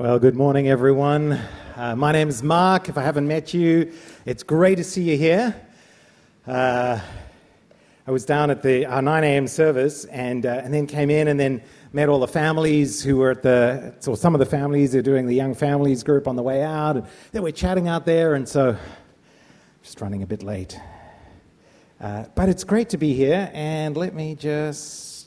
[0.00, 1.40] Well, good morning, everyone.
[1.74, 2.88] Uh, my name is Mark.
[2.88, 3.92] If I haven't met you,
[4.24, 5.60] it's great to see you here.
[6.46, 7.00] Uh,
[8.06, 9.48] I was down at the our 9 a.m.
[9.48, 11.60] service and, uh, and then came in and then
[11.92, 15.26] met all the families who were at the, or some of the families are doing
[15.26, 16.96] the young families group on the way out.
[16.96, 18.76] And then we're chatting out there, and so
[19.82, 20.78] just running a bit late.
[22.00, 25.17] Uh, but it's great to be here, and let me just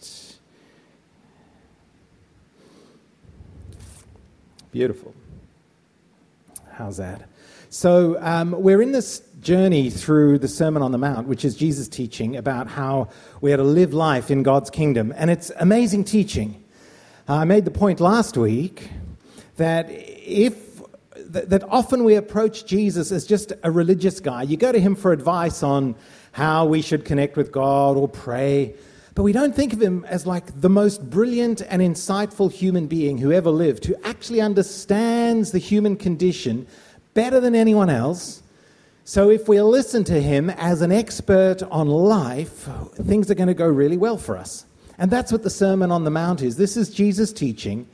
[4.71, 5.13] Beautiful.
[6.71, 7.23] How's that?
[7.69, 11.87] So, um, we're in this journey through the Sermon on the Mount, which is Jesus'
[11.87, 13.09] teaching about how
[13.41, 15.13] we are to live life in God's kingdom.
[15.15, 16.63] And it's amazing teaching.
[17.27, 18.89] Uh, I made the point last week
[19.57, 20.71] that if
[21.31, 24.43] that often we approach Jesus as just a religious guy.
[24.43, 25.95] You go to him for advice on
[26.33, 28.73] how we should connect with God or pray.
[29.13, 33.17] But we don't think of him as like the most brilliant and insightful human being
[33.17, 36.65] who ever lived, who actually understands the human condition
[37.13, 38.41] better than anyone else.
[39.03, 43.53] So if we listen to him as an expert on life, things are going to
[43.53, 44.65] go really well for us.
[44.97, 46.55] And that's what the Sermon on the Mount is.
[46.55, 47.87] This is Jesus teaching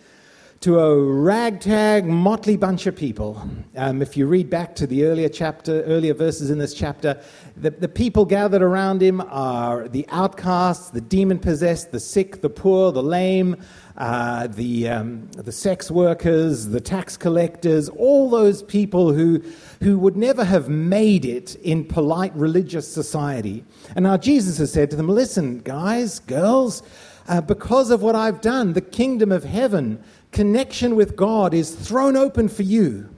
[0.61, 3.47] to a ragtag, motley bunch of people.
[3.75, 7.21] Um, if you read back to the earlier chapter, earlier verses in this chapter,
[7.55, 12.49] the, the people gathered around him are the outcasts, the demon possessed, the sick, the
[12.49, 13.55] poor, the lame,
[13.97, 19.43] uh, the, um, the sex workers, the tax collectors, all those people who,
[19.81, 23.63] who would never have made it in polite religious society.
[23.95, 26.83] And now Jesus has said to them, Listen, guys, girls,
[27.27, 32.15] uh, because of what I've done, the kingdom of heaven connection with God is thrown
[32.15, 33.09] open for you.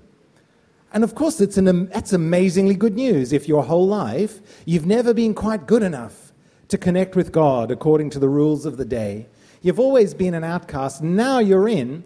[0.92, 3.32] And of course, it's an, that's amazingly good news.
[3.32, 6.32] If your whole life you've never been quite good enough
[6.70, 9.28] to connect with God according to the rules of the day,
[9.62, 11.04] you've always been an outcast.
[11.04, 12.04] Now you're in.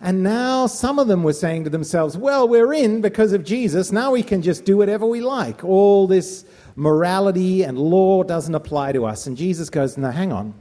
[0.00, 3.90] And now some of them were saying to themselves, well, we're in because of Jesus.
[3.90, 5.64] Now we can just do whatever we like.
[5.64, 6.44] All this
[6.76, 9.26] morality and law doesn't apply to us.
[9.26, 10.54] And Jesus goes, no, hang on.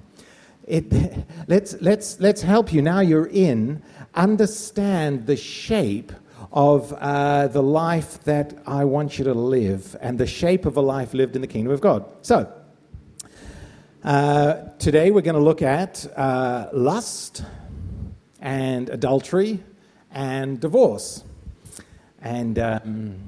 [0.65, 0.91] It,
[1.47, 3.83] let's, let's, let's help you now you're in,
[4.15, 6.11] understand the shape
[6.51, 10.81] of uh, the life that I want you to live and the shape of a
[10.81, 12.05] life lived in the kingdom of God.
[12.23, 12.51] So,
[14.03, 17.43] uh, today we're going to look at uh, lust
[18.39, 19.63] and adultery
[20.11, 21.23] and divorce.
[22.21, 23.19] And um,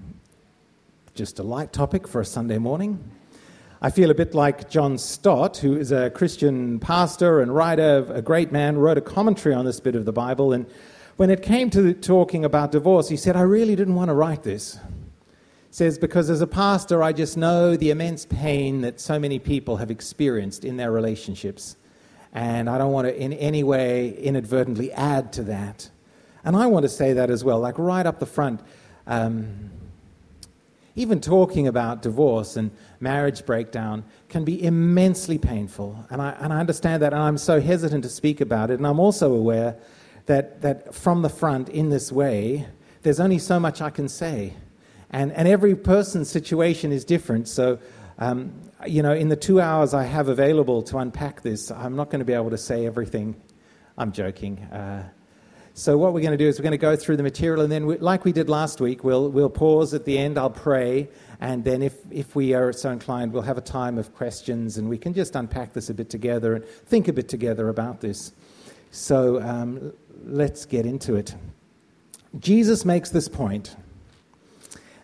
[1.15, 3.03] just a light topic for a Sunday morning.
[3.81, 8.21] I feel a bit like John Stott, who is a Christian pastor and writer, a
[8.21, 10.51] great man, wrote a commentary on this bit of the Bible.
[10.51, 10.65] And
[11.15, 14.43] when it came to talking about divorce, he said, I really didn't want to write
[14.43, 14.79] this.
[15.71, 19.77] Says, because as a pastor, I just know the immense pain that so many people
[19.77, 21.77] have experienced in their relationships.
[22.33, 25.89] And I don't want to in any way inadvertently add to that.
[26.43, 28.61] And I want to say that as well, like right up the front.
[29.07, 29.71] Um,
[30.95, 36.05] even talking about divorce and marriage breakdown can be immensely painful.
[36.09, 38.75] And I, and I understand that, and I'm so hesitant to speak about it.
[38.75, 39.77] And I'm also aware
[40.25, 42.67] that, that from the front, in this way,
[43.01, 44.53] there's only so much I can say.
[45.09, 47.47] And, and every person's situation is different.
[47.47, 47.79] So,
[48.19, 48.53] um,
[48.85, 52.19] you know, in the two hours I have available to unpack this, I'm not going
[52.19, 53.41] to be able to say everything.
[53.97, 54.59] I'm joking.
[54.59, 55.09] Uh,
[55.73, 57.71] so, what we're going to do is we're going to go through the material, and
[57.71, 60.37] then, we, like we did last week, we'll, we'll pause at the end.
[60.37, 61.07] I'll pray,
[61.39, 64.89] and then, if, if we are so inclined, we'll have a time of questions, and
[64.89, 68.33] we can just unpack this a bit together and think a bit together about this.
[68.91, 69.93] So, um,
[70.25, 71.33] let's get into it.
[72.39, 73.77] Jesus makes this point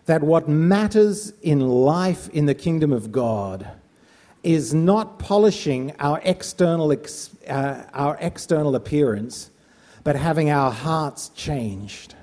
[0.06, 3.68] that what matters in life in the kingdom of God
[4.42, 6.92] is not polishing our external,
[7.48, 9.50] uh, our external appearance
[10.06, 12.14] but having our hearts changed.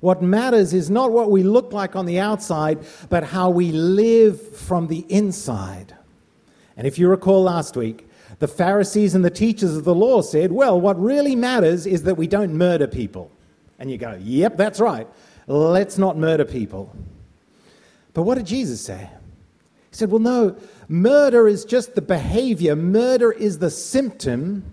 [0.00, 2.78] What matters is not what we look like on the outside,
[3.10, 5.94] but how we live from the inside.
[6.78, 10.50] And if you recall last week, the Pharisees and the teachers of the law said,
[10.50, 13.30] well, what really matters is that we don't murder people.
[13.78, 15.06] And you go, yep, that's right.
[15.48, 16.94] Let's not murder people.
[18.14, 19.10] But what did Jesus say?
[19.90, 20.56] He said, well, no,
[20.88, 24.64] murder is just the behavior, murder is the symptom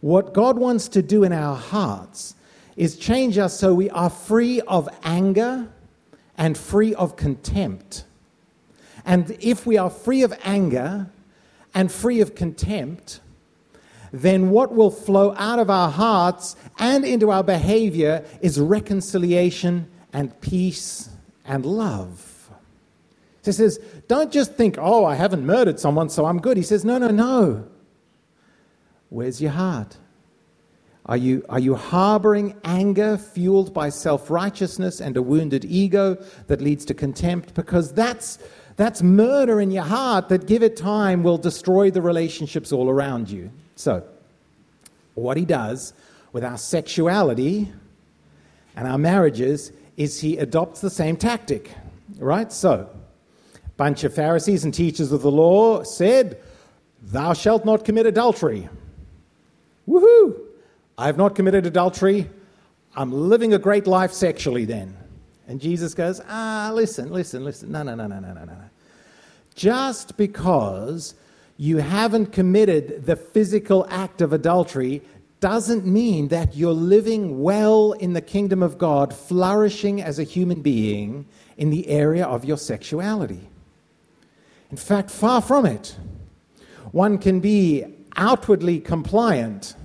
[0.00, 2.34] what God wants to do in our hearts
[2.76, 5.68] is change us so we are free of anger
[6.36, 8.04] and free of contempt.
[9.06, 11.08] And if we are free of anger
[11.74, 13.20] and free of contempt,
[14.14, 20.40] then what will flow out of our hearts and into our behavior is reconciliation and
[20.40, 21.10] peace
[21.44, 22.48] and love.
[23.44, 26.56] He says, don't just think, oh, I haven't murdered someone, so I'm good.
[26.56, 27.66] He says, no, no, no.
[29.08, 29.96] Where's your heart?
[31.06, 36.14] Are you, are you harboring anger fueled by self righteousness and a wounded ego
[36.46, 37.52] that leads to contempt?
[37.54, 38.38] Because that's,
[38.76, 43.28] that's murder in your heart that, give it time, will destroy the relationships all around
[43.28, 43.50] you.
[43.76, 44.04] So,
[45.14, 45.94] what he does
[46.32, 47.72] with our sexuality
[48.76, 51.70] and our marriages is he adopts the same tactic,
[52.18, 52.52] right?
[52.52, 52.88] So,
[53.76, 56.40] bunch of Pharisees and teachers of the law said,
[57.02, 58.68] Thou shalt not commit adultery.
[59.88, 60.40] Woohoo!
[60.96, 62.30] I have not committed adultery.
[62.96, 64.96] I'm living a great life sexually then.
[65.46, 67.70] And Jesus goes, Ah, listen, listen, listen.
[67.70, 68.56] No, no, no, no, no, no, no.
[69.54, 71.14] Just because
[71.56, 75.02] you haven't committed the physical act of adultery
[75.40, 80.62] doesn't mean that you're living well in the kingdom of God, flourishing as a human
[80.62, 83.48] being in the area of your sexuality.
[84.70, 85.96] In fact, far from it.
[86.92, 87.84] One can be
[88.16, 89.76] outwardly compliant,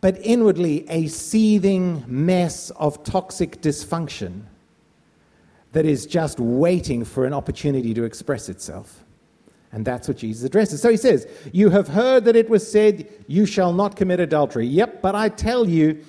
[0.00, 4.42] but inwardly a seething mess of toxic dysfunction
[5.72, 9.04] that is just waiting for an opportunity to express itself.
[9.72, 10.80] And that's what Jesus addresses.
[10.80, 14.66] So he says, You have heard that it was said, You shall not commit adultery.
[14.66, 16.04] Yep, but I tell you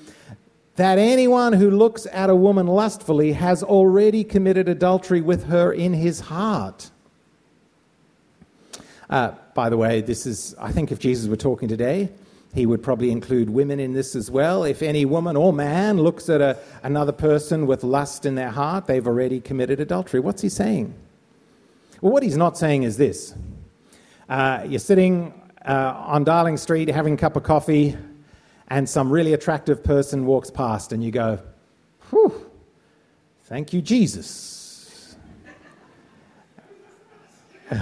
[0.76, 5.94] that anyone who looks at a woman lustfully has already committed adultery with her in
[5.94, 6.90] his heart.
[9.10, 12.10] Uh, by the way, this is, I think if Jesus were talking today,
[12.54, 14.64] he would probably include women in this as well.
[14.64, 18.88] If any woman or man looks at a, another person with lust in their heart,
[18.88, 20.20] they've already committed adultery.
[20.20, 20.94] What's he saying?
[22.02, 23.36] Well, what he's not saying is this
[24.30, 25.34] uh, you're sitting
[25.66, 27.98] uh, on Darling Street having a cup of coffee,
[28.70, 31.40] and some really attractive person walks past, and you go,
[32.10, 32.50] Whew,
[33.44, 35.16] thank you, Jesus.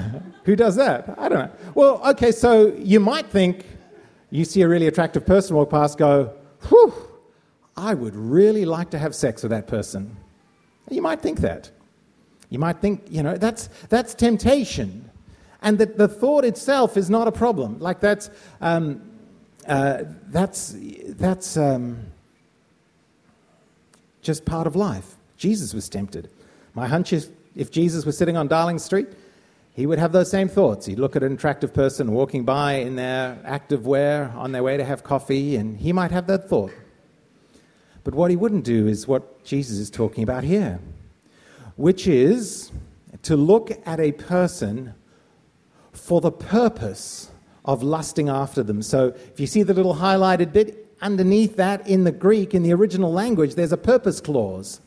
[0.44, 1.14] Who does that?
[1.18, 1.52] I don't know.
[1.76, 3.66] Well, okay, so you might think
[4.32, 6.34] you see a really attractive person walk past, go,
[6.70, 6.94] Whew,
[7.76, 10.18] I would really like to have sex with that person.
[10.90, 11.70] You might think that.
[12.50, 15.10] You might think, you know, that's, that's temptation.
[15.62, 17.80] And that the thought itself is not a problem.
[17.80, 18.30] Like that's,
[18.62, 19.02] um,
[19.68, 20.76] uh, that's,
[21.10, 22.06] that's um,
[24.22, 25.16] just part of life.
[25.38, 26.30] Jesus was tempted.
[26.74, 29.08] My hunch is if Jesus was sitting on Darling Street,
[29.74, 30.86] he would have those same thoughts.
[30.86, 34.78] He'd look at an attractive person walking by in their active wear on their way
[34.78, 36.72] to have coffee, and he might have that thought.
[38.04, 40.80] But what he wouldn't do is what Jesus is talking about here
[41.78, 42.72] which is
[43.24, 44.94] to look at a person
[45.94, 47.32] for the purpose
[47.66, 48.82] of lusting after them.
[48.82, 52.74] So if you see the little highlighted bit underneath that in the Greek, in the
[52.74, 54.82] original language, there's a purpose clause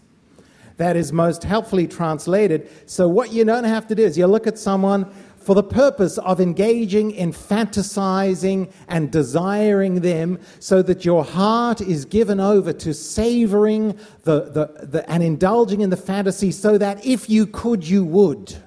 [0.78, 2.68] that is most helpfully translated.
[2.86, 5.12] So what you don't have to do is you look at someone
[5.50, 12.04] for the purpose of engaging in fantasizing and desiring them so that your heart is
[12.04, 17.28] given over to savoring the, the, the, and indulging in the fantasy so that if
[17.28, 18.58] you could, you would.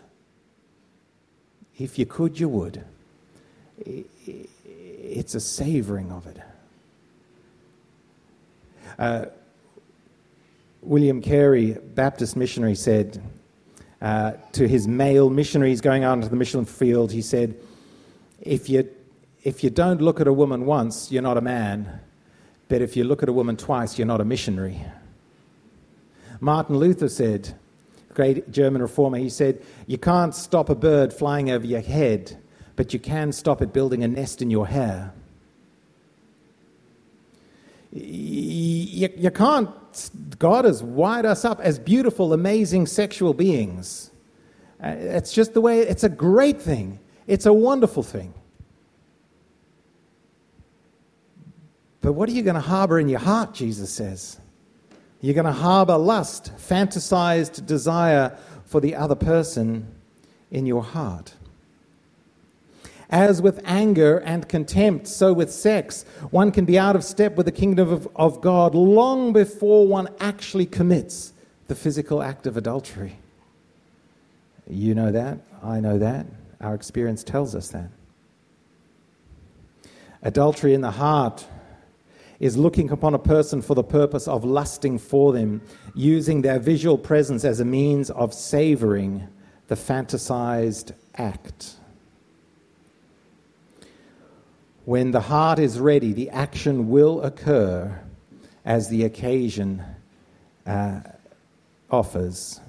[1.80, 2.84] If you could, you would.
[3.86, 6.38] It's a savoring of it.
[9.00, 9.26] Uh,
[10.82, 13.24] William Carey, Baptist missionary, said,
[14.04, 17.56] uh, to his male missionaries going out into the mission field, he said,
[18.42, 18.90] if you,
[19.44, 22.02] if you don't look at a woman once, you're not a man.
[22.68, 24.82] But if you look at a woman twice, you're not a missionary.
[26.42, 27.58] Martin Luther said,
[28.14, 32.38] great German reformer, he said, You can't stop a bird flying over your head,
[32.76, 35.14] but you can stop it building a nest in your hair.
[37.94, 39.70] You, you can't
[40.40, 44.12] God has wired us up as beautiful, amazing sexual beings.
[44.84, 47.00] Uh, it's just the way, it's a great thing.
[47.28, 48.34] It's a wonderful thing.
[52.02, 54.40] But what are you going to harbor in your heart, Jesus says?
[55.22, 59.88] You're going to harbor lust, fantasized desire for the other person
[60.52, 61.34] in your heart.
[63.14, 67.46] As with anger and contempt, so with sex, one can be out of step with
[67.46, 71.32] the kingdom of, of God long before one actually commits
[71.68, 73.20] the physical act of adultery.
[74.68, 75.38] You know that.
[75.62, 76.26] I know that.
[76.60, 77.92] Our experience tells us that.
[80.24, 81.46] Adultery in the heart
[82.40, 85.62] is looking upon a person for the purpose of lusting for them,
[85.94, 89.28] using their visual presence as a means of savoring
[89.68, 91.76] the fantasized act.
[94.86, 98.02] When the heart is ready, the action will occur
[98.66, 99.82] as the occasion
[100.66, 101.00] uh,
[101.90, 102.60] offers.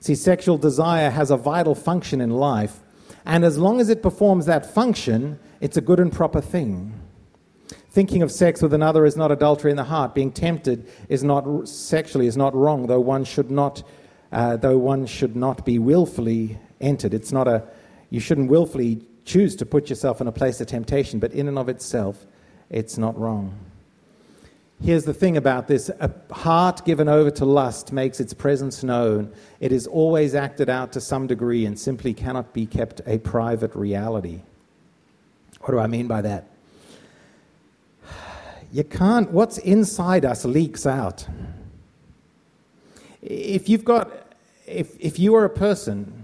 [0.00, 2.80] See, sexual desire has a vital function in life,
[3.24, 6.92] and as long as it performs that function, it's a good and proper thing.
[7.88, 10.14] Thinking of sex with another is not adultery in the heart.
[10.14, 13.82] Being tempted is not sexually is not wrong, though one should not,
[14.30, 17.14] uh, though one should not be willfully entered.
[17.14, 17.62] It's not a,
[18.10, 21.58] you shouldn't willfully choose to put yourself in a place of temptation, but in and
[21.58, 22.26] of itself,
[22.70, 23.58] it's not wrong.
[24.82, 29.32] Here's the thing about this a heart given over to lust makes its presence known.
[29.60, 33.76] It is always acted out to some degree and simply cannot be kept a private
[33.76, 34.40] reality.
[35.60, 36.48] What do I mean by that?
[38.72, 41.28] You can't, what's inside us leaks out.
[43.20, 44.34] If you've got,
[44.66, 46.21] if, if you are a person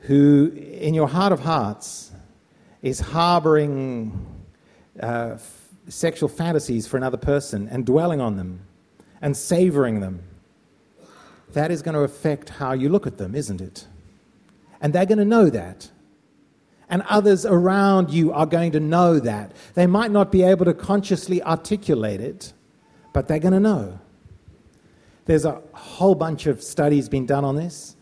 [0.00, 2.12] who, in your heart of hearts,
[2.82, 4.26] is harboring
[5.00, 5.36] uh,
[5.88, 8.60] sexual fantasies for another person and dwelling on them
[9.20, 10.22] and savoring them,
[11.52, 13.86] that is going to affect how you look at them, isn't it?
[14.80, 15.90] And they're going to know that
[16.90, 19.52] and others around you are going to know that.
[19.74, 22.52] They might not be able to consciously articulate it,
[23.14, 23.98] but they're going to know.
[25.24, 27.94] There's a whole bunch of studies being done on this,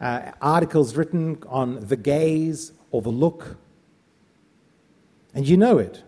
[0.00, 3.56] uh, articles written on the gaze or the look.
[5.34, 6.02] And you know it.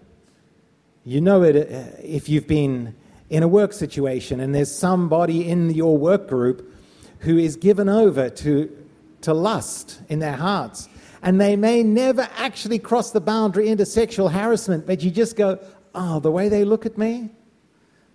[1.05, 2.95] You know it uh, if you've been
[3.31, 6.75] in a work situation and there's somebody in your work group
[7.21, 8.87] who is given over to,
[9.23, 10.89] to lust in their hearts
[11.23, 15.59] and they may never actually cross the boundary into sexual harassment, but you just go,
[15.95, 17.31] oh, the way they look at me,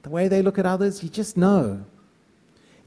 [0.04, 1.84] the way they look at others, you just know.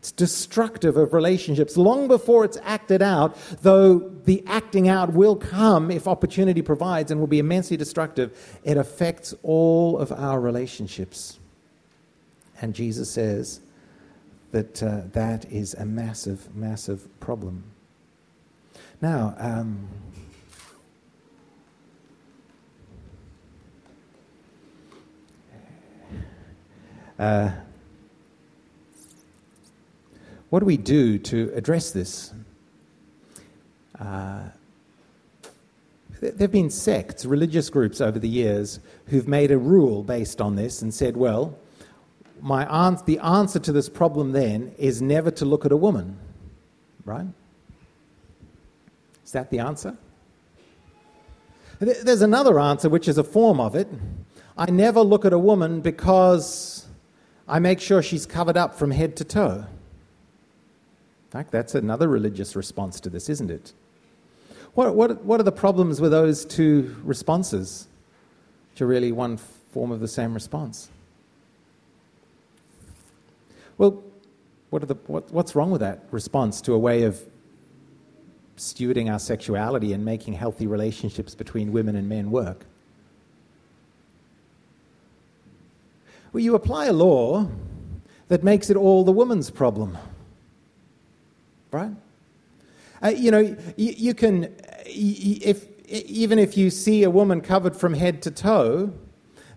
[0.06, 5.90] It's destructive of relationships long before it's acted out, though the acting out will come
[5.90, 8.60] if opportunity provides and will be immensely destructive.
[8.62, 11.40] It affects all of our relationships.
[12.60, 13.60] And Jesus says
[14.52, 17.64] that uh, that is a massive, massive problem.
[19.02, 19.88] Now, um,
[27.18, 27.50] uh,
[30.56, 32.32] what do we do to address this?
[34.00, 34.40] Uh,
[36.18, 40.56] there have been sects, religious groups over the years who've made a rule based on
[40.56, 41.58] this and said, well,
[42.40, 42.64] my
[43.04, 46.16] the answer to this problem then is never to look at a woman,
[47.04, 47.26] right?
[49.26, 49.94] Is that the answer?
[51.80, 53.88] There's another answer, which is a form of it.
[54.56, 56.86] I never look at a woman because
[57.46, 59.66] I make sure she's covered up from head to toe.
[61.50, 63.72] That's another religious response to this, isn't it?
[64.74, 67.88] What, what, what are the problems with those two responses,
[68.74, 70.90] to really one form of the same response?
[73.78, 74.02] Well,
[74.70, 77.20] what are the, what, what's wrong with that response to a way of
[78.56, 82.64] stewarding our sexuality and making healthy relationships between women and men work.
[86.32, 87.48] Well, you apply a law
[88.28, 89.96] that makes it all the woman's problem.
[91.76, 91.92] Right?
[93.02, 94.54] Uh, you know, you, you can,
[94.86, 98.92] if, even if you see a woman covered from head to toe,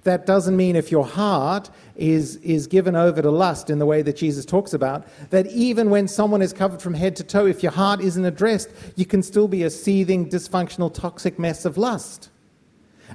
[0.03, 4.01] that doesn't mean if your heart is, is given over to lust in the way
[4.01, 7.63] that Jesus talks about, that even when someone is covered from head to toe, if
[7.63, 12.29] your heart isn't addressed, you can still be a seething, dysfunctional, toxic mess of lust.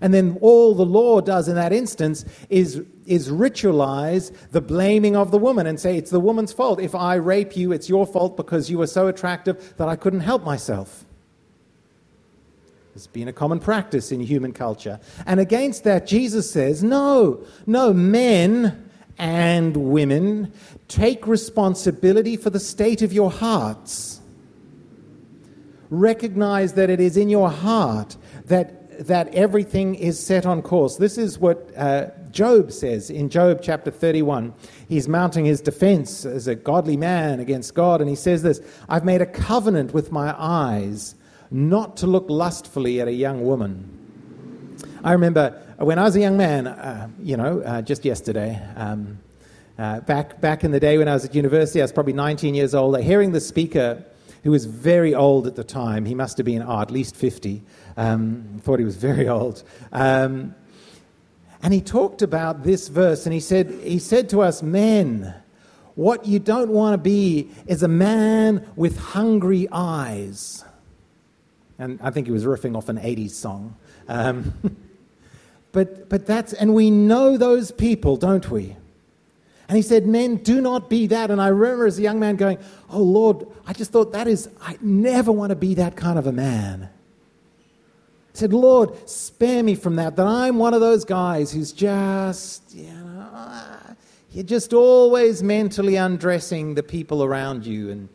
[0.00, 5.30] And then all the law does in that instance is, is ritualize the blaming of
[5.30, 6.80] the woman and say, it's the woman's fault.
[6.80, 10.20] If I rape you, it's your fault because you were so attractive that I couldn't
[10.20, 11.04] help myself.
[12.94, 15.00] It's been a common practice in human culture.
[15.26, 20.52] And against that, Jesus says, no, no, men and women,
[20.86, 24.20] take responsibility for the state of your hearts.
[25.90, 30.96] Recognize that it is in your heart that, that everything is set on course.
[30.96, 34.54] This is what uh, Job says in Job chapter 31.
[34.88, 39.04] He's mounting his defense as a godly man against God, and he says this I've
[39.04, 41.14] made a covenant with my eyes
[41.50, 43.90] not to look lustfully at a young woman.
[45.04, 49.18] I remember when I was a young man, uh, you know, uh, just yesterday, um,
[49.78, 52.54] uh, back, back in the day when I was at university, I was probably 19
[52.54, 54.04] years old, hearing the speaker,
[54.44, 57.62] who was very old at the time, he must have been oh, at least 50,
[57.96, 59.62] um, thought he was very old.
[59.92, 60.54] Um,
[61.62, 65.34] and he talked about this verse, and he said, he said to us, Men,
[65.94, 70.64] what you don't want to be is a man with hungry eyes.
[71.78, 73.76] And I think he was riffing off an 80s song.
[74.08, 74.52] Um,
[75.72, 78.76] but, but that's, and we know those people, don't we?
[79.68, 81.30] And he said, Men, do not be that.
[81.30, 82.58] And I remember as a young man going,
[82.90, 86.26] Oh Lord, I just thought that is, I never want to be that kind of
[86.26, 86.90] a man.
[88.34, 92.92] Said, Lord, spare me from that, that I'm one of those guys who's just, you
[92.92, 93.94] know, ah,
[94.32, 97.90] you're just always mentally undressing the people around you.
[97.90, 98.08] And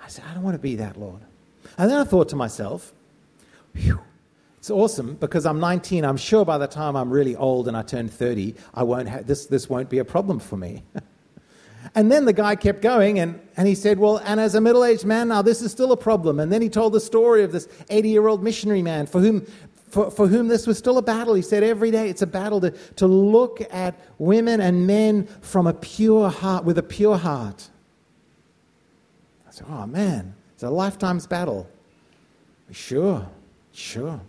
[0.00, 1.20] I said, I don't want to be that, Lord.
[1.76, 2.94] And then I thought to myself,
[3.74, 4.00] whew,
[4.58, 6.04] it's awesome because I'm 19.
[6.04, 9.22] I'm sure by the time I'm really old and I turn 30, I won't ha-
[9.24, 10.84] this, this won't be a problem for me.
[11.94, 14.84] And then the guy kept going and, and he said, Well, and as a middle
[14.84, 16.40] aged man now, this is still a problem.
[16.40, 19.46] And then he told the story of this 80 year old missionary man for whom,
[19.90, 21.34] for, for whom this was still a battle.
[21.34, 25.66] He said, Every day it's a battle to, to look at women and men from
[25.66, 27.68] a pure heart, with a pure heart.
[29.46, 31.68] I said, Oh man, it's a lifetime's battle.
[32.70, 33.26] Sure,
[33.72, 34.20] sure.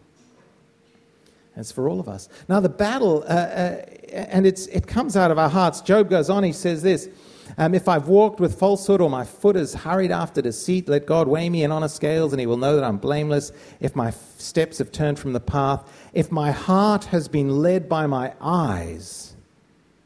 [1.58, 2.29] It's for all of us.
[2.48, 5.82] Now, the battle, uh, uh, and it's, it comes out of our hearts.
[5.82, 7.10] Job goes on, he says this
[7.59, 11.27] um, if I've walked with falsehood or my foot has hurried after deceit, let God
[11.27, 13.51] weigh me in honest scales and he will know that I'm blameless.
[13.81, 18.07] If my steps have turned from the path, if my heart has been led by
[18.07, 19.35] my eyes.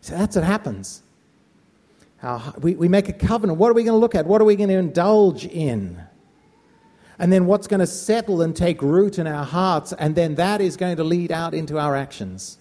[0.02, 1.04] So that's what happens.
[2.18, 3.60] How, we, we make a covenant.
[3.60, 4.26] What are we going to look at?
[4.26, 6.02] What are we going to indulge in?
[7.20, 10.60] And then what's going to settle and take root in our hearts, and then that
[10.60, 12.58] is going to lead out into our actions.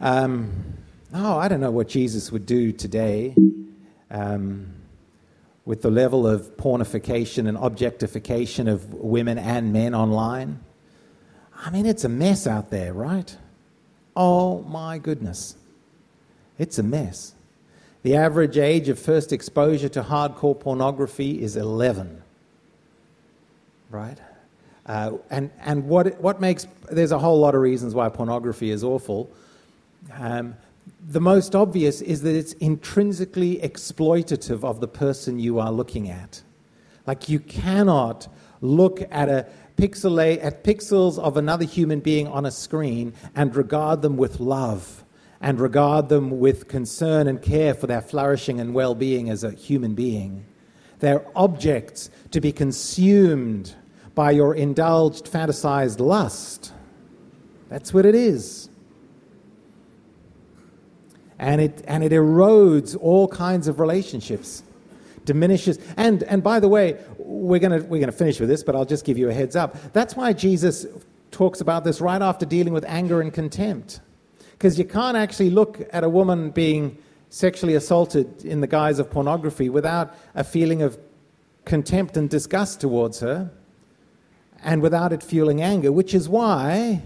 [0.00, 0.76] Um,
[1.16, 3.34] oh, I don't know what Jesus would do today
[4.10, 4.74] um,
[5.64, 10.60] with the level of pornification and objectification of women and men online.
[11.54, 13.34] I mean, it's a mess out there, right?
[14.14, 15.56] Oh my goodness.
[16.58, 17.34] It's a mess.
[18.02, 22.22] The average age of first exposure to hardcore pornography is 11.
[23.90, 24.18] Right?
[24.84, 28.84] Uh, and and what, what makes, there's a whole lot of reasons why pornography is
[28.84, 29.30] awful.
[30.12, 30.54] Um,
[31.08, 36.42] the most obvious is that it's intrinsically exploitative of the person you are looking at.
[37.06, 38.28] Like you cannot
[38.60, 44.02] look at a pixelate at pixels of another human being on a screen and regard
[44.02, 45.04] them with love
[45.40, 49.94] and regard them with concern and care for their flourishing and well-being as a human
[49.94, 50.44] being.
[50.98, 53.74] They're objects to be consumed
[54.14, 56.72] by your indulged fantasized lust.
[57.68, 58.70] That's what it is
[61.38, 64.62] and it, and it erodes all kinds of relationships
[65.26, 65.78] diminishes.
[65.98, 68.74] And and by the way we're going to we're going to finish with this but
[68.74, 69.92] i'll just give you a heads up.
[69.92, 70.86] That's why jesus
[71.32, 74.00] talks about this right after dealing with anger and contempt.
[74.52, 76.96] Because you can't actually look at a woman being
[77.28, 80.96] sexually assaulted in the guise of pornography without a feeling of
[81.66, 83.50] contempt and disgust towards her
[84.62, 87.02] and without it fueling anger which is why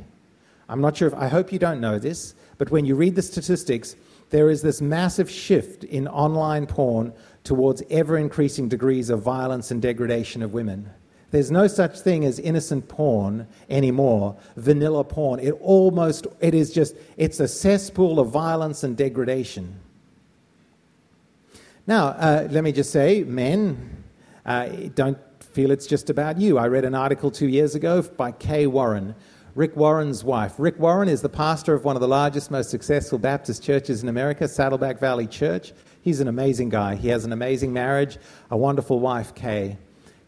[0.69, 3.23] i'm not sure if i hope you don't know this but when you read the
[3.23, 3.97] statistics
[4.31, 7.13] there is this massive shift in online porn
[7.45, 10.89] towards ever increasing degrees of violence and degradation of women.
[11.31, 15.39] There's no such thing as innocent porn anymore, vanilla porn.
[15.39, 19.79] It almost, it is just, it's a cesspool of violence and degradation.
[21.87, 24.05] Now, uh, let me just say, men,
[24.45, 26.59] uh, don't feel it's just about you.
[26.59, 29.15] I read an article two years ago by Kay Warren
[29.57, 30.55] Rick Warren's wife.
[30.59, 34.09] Rick Warren is the pastor of one of the largest, most successful Baptist churches in
[34.09, 35.73] America, Saddleback Valley Church.
[36.03, 36.95] He's an amazing guy.
[36.95, 38.19] He has an amazing marriage,
[38.53, 39.77] a wonderful wife, Kay.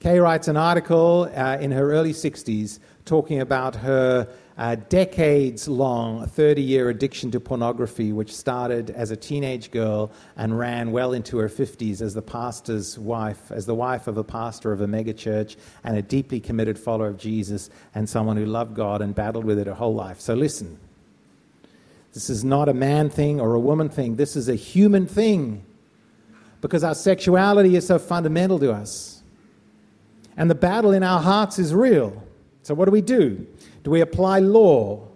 [0.01, 4.27] Kay writes an article uh, in her early 60s talking about her
[4.59, 10.59] a decades long 30 year addiction to pornography, which started as a teenage girl and
[10.59, 14.73] ran well into her 50s as the pastor's wife, as the wife of a pastor
[14.73, 19.01] of a megachurch and a deeply committed follower of Jesus and someone who loved God
[19.01, 20.21] and battled with it her whole life.
[20.21, 20.79] So listen.
[22.13, 24.17] This is not a man thing or a woman thing.
[24.17, 25.65] This is a human thing
[26.61, 29.23] because our sexuality is so fundamental to us.
[30.37, 32.23] And the battle in our hearts is real.
[32.63, 33.47] So, what do we do?
[33.83, 35.09] Do we apply law?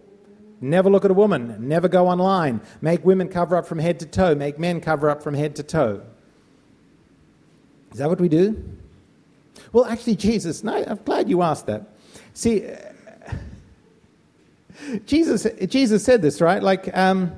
[0.61, 4.07] Never look at a woman, never go online, make women cover up from head to
[4.07, 6.03] toe, make men cover up from head to toe.
[7.93, 8.63] Is that what we do?
[9.73, 11.95] Well, actually, Jesus, no, I'm glad you asked that.
[12.33, 12.71] See,
[15.07, 16.63] Jesus, Jesus said this, right?
[16.63, 17.33] Like, um,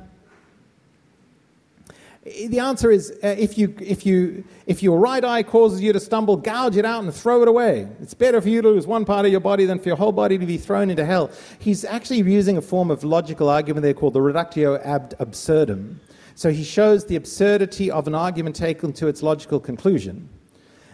[2.24, 6.00] the answer is uh, if, you, if, you, if your right eye causes you to
[6.00, 7.88] stumble, gouge it out and throw it away.
[8.02, 10.12] It's better for you to lose one part of your body than for your whole
[10.12, 11.30] body to be thrown into hell.
[11.58, 16.00] He's actually using a form of logical argument there called the reductio ad absurdum.
[16.34, 20.28] So he shows the absurdity of an argument taken to its logical conclusion.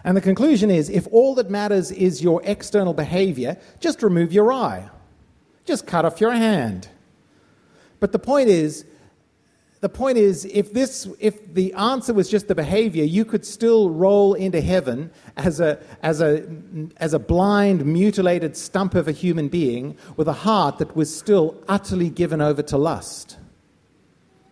[0.04, 4.52] And the conclusion is if all that matters is your external behavior, just remove your
[4.52, 4.88] eye,
[5.64, 6.88] just cut off your hand.
[8.00, 8.84] But the point is,
[9.84, 13.90] the point is, if, this, if the answer was just the behavior, you could still
[13.90, 16.48] roll into heaven as a, as, a,
[16.96, 21.62] as a blind, mutilated stump of a human being with a heart that was still
[21.68, 23.36] utterly given over to lust.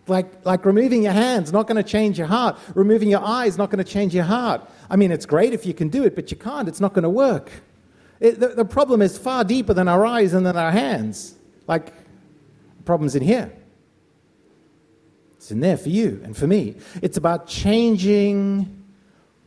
[0.06, 2.58] Like, like removing your hands not going to change your heart.
[2.74, 4.60] Removing your eyes not going to change your heart.
[4.90, 6.68] I mean, it's great if you can do it, but you can't.
[6.68, 7.50] It's not going to work.
[8.20, 11.34] It, the, the problem is far deeper than our eyes and than our hands.
[11.66, 11.94] Like,
[12.84, 13.50] problems in here.
[15.42, 16.76] It's in there for you and for me.
[17.02, 18.84] It's about changing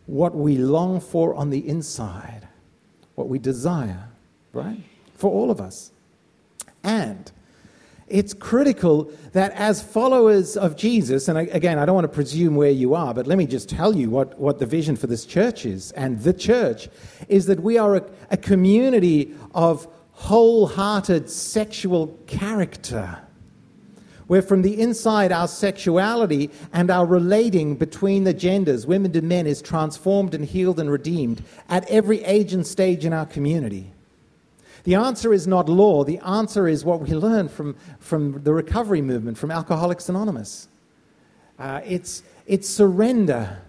[0.08, 2.46] what we long for on the inside,
[3.16, 4.10] what we desire,
[4.52, 4.78] right?
[5.14, 5.94] For all of us.
[6.84, 7.32] And
[8.10, 12.72] it's critical that as followers of Jesus, and again, I don't want to presume where
[12.72, 15.66] you are, but let me just tell you what, what the vision for this church
[15.66, 15.94] is.
[15.94, 16.90] And the church
[17.30, 23.25] is that we are a, a community of wholehearted sexual character
[24.28, 29.46] where from the inside our sexuality and our relating between the genders, women to men,
[29.46, 33.92] is transformed and healed and redeemed at every age and stage in our community.
[34.84, 39.02] The answer is not law, the answer is what we learn from, from the recovery
[39.02, 40.68] movement, from Alcoholics Anonymous.
[41.58, 43.62] Uh, it's, it's surrender.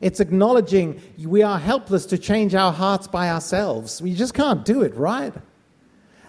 [0.00, 4.02] It's acknowledging we are helpless to change our hearts by ourselves.
[4.02, 5.32] We just can't do it, right?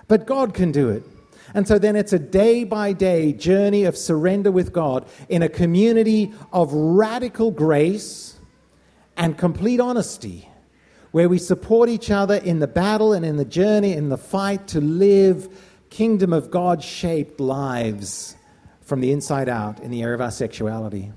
[0.08, 1.04] But God can do it.
[1.54, 5.50] And so then it's a day by day journey of surrender with God in a
[5.50, 8.40] community of radical grace
[9.16, 10.50] and complete honesty,
[11.12, 14.68] where we support each other in the battle and in the journey, in the fight
[14.70, 15.48] to live
[15.92, 18.36] kingdom of God shaped lives
[18.82, 21.12] from the inside out in the area of our sexuality.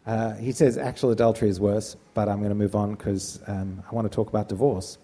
[0.05, 3.85] uh, he says actual adultery is worse, but I'm going to move on because um,
[3.89, 4.99] I want to talk about divorce.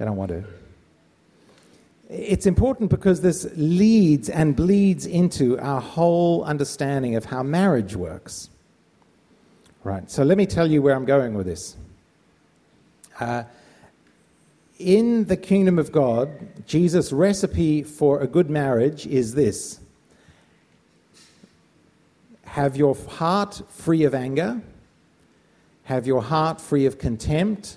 [0.00, 0.44] I don't want to.
[2.08, 8.48] It's important because this leads and bleeds into our whole understanding of how marriage works.
[9.84, 11.76] Right, so let me tell you where I'm going with this.
[13.18, 13.44] Uh,
[14.78, 19.78] in the kingdom of God, Jesus' recipe for a good marriage is this
[22.44, 24.60] have your heart free of anger,
[25.84, 27.76] have your heart free of contempt,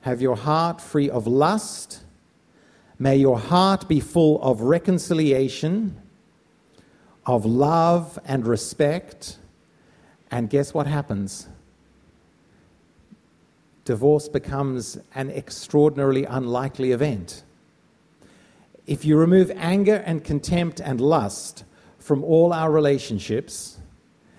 [0.00, 2.00] have your heart free of lust.
[2.98, 6.00] May your heart be full of reconciliation,
[7.26, 9.38] of love and respect.
[10.30, 11.48] And guess what happens?
[13.84, 17.42] Divorce becomes an extraordinarily unlikely event.
[18.86, 21.64] If you remove anger and contempt and lust
[21.98, 23.78] from all our relationships,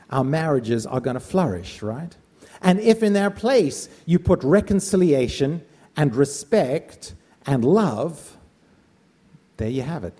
[0.09, 2.15] our marriages are going to flourish, right?
[2.61, 5.63] And if in their place you put reconciliation
[5.95, 8.37] and respect and love,
[9.57, 10.17] there you have it.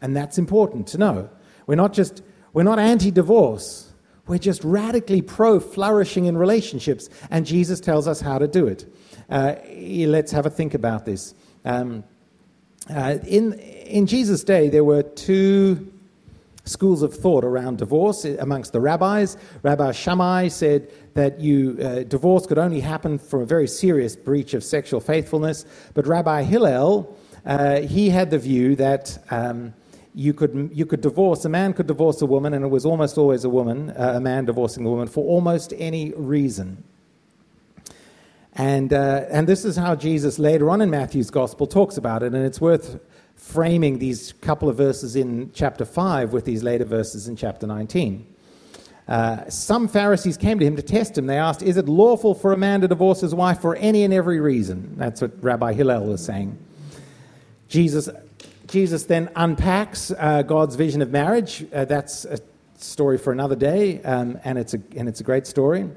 [0.00, 1.30] And that's important to know.
[1.66, 3.92] We're not just we're not anti-divorce.
[4.26, 8.92] We're just radically pro flourishing in relationships, and Jesus tells us how to do it.
[9.30, 11.34] Uh, let's have a think about this.
[11.64, 12.02] Um,
[12.88, 15.92] uh, in in Jesus' day, there were two
[16.66, 19.36] schools of thought around divorce amongst the rabbis.
[19.62, 24.52] Rabbi Shammai said that you, uh, divorce could only happen from a very serious breach
[24.52, 25.64] of sexual faithfulness.
[25.94, 29.72] But Rabbi Hillel, uh, he had the view that um,
[30.14, 33.18] you could, you could divorce, a man could divorce a woman, and it was almost
[33.18, 36.82] always a woman, uh, a man divorcing a woman, for almost any reason.
[38.54, 42.34] And, uh, and this is how Jesus later on in Matthew's gospel talks about it,
[42.34, 42.98] and it's worth
[43.36, 48.26] framing these couple of verses in chapter 5 with these later verses in chapter 19.
[49.06, 51.26] Uh, some Pharisees came to him to test him.
[51.26, 54.12] They asked, Is it lawful for a man to divorce his wife for any and
[54.12, 54.96] every reason?
[54.96, 56.58] That's what Rabbi Hillel was saying.
[57.68, 58.08] Jesus,
[58.66, 61.64] Jesus then unpacks uh, God's vision of marriage.
[61.72, 62.38] Uh, that's a
[62.78, 65.88] story for another day, um, and, it's a, and it's a great story.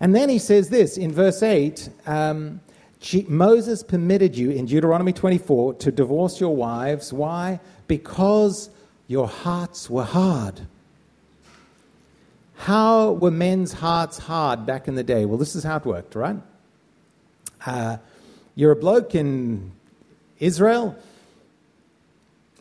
[0.00, 2.60] And then he says this in verse 8 um,
[3.28, 7.12] Moses permitted you in Deuteronomy 24 to divorce your wives.
[7.12, 7.60] Why?
[7.86, 8.70] Because
[9.06, 10.60] your hearts were hard.
[12.56, 15.24] How were men's hearts hard back in the day?
[15.24, 16.36] Well, this is how it worked, right?
[17.64, 17.96] Uh,
[18.54, 19.72] you're a bloke in
[20.38, 20.94] Israel,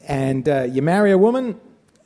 [0.08, 1.60] and uh, you marry a woman,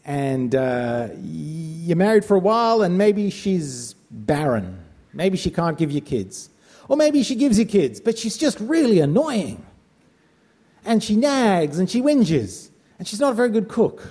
[0.06, 4.80] and uh, you're married for a while, and maybe she's barren.
[5.13, 6.50] Maybe she can't give you kids.
[6.93, 9.65] Or maybe she gives you kids, but she's just really annoying.
[10.86, 14.10] And she nags and she whinges, and she's not a very good cook.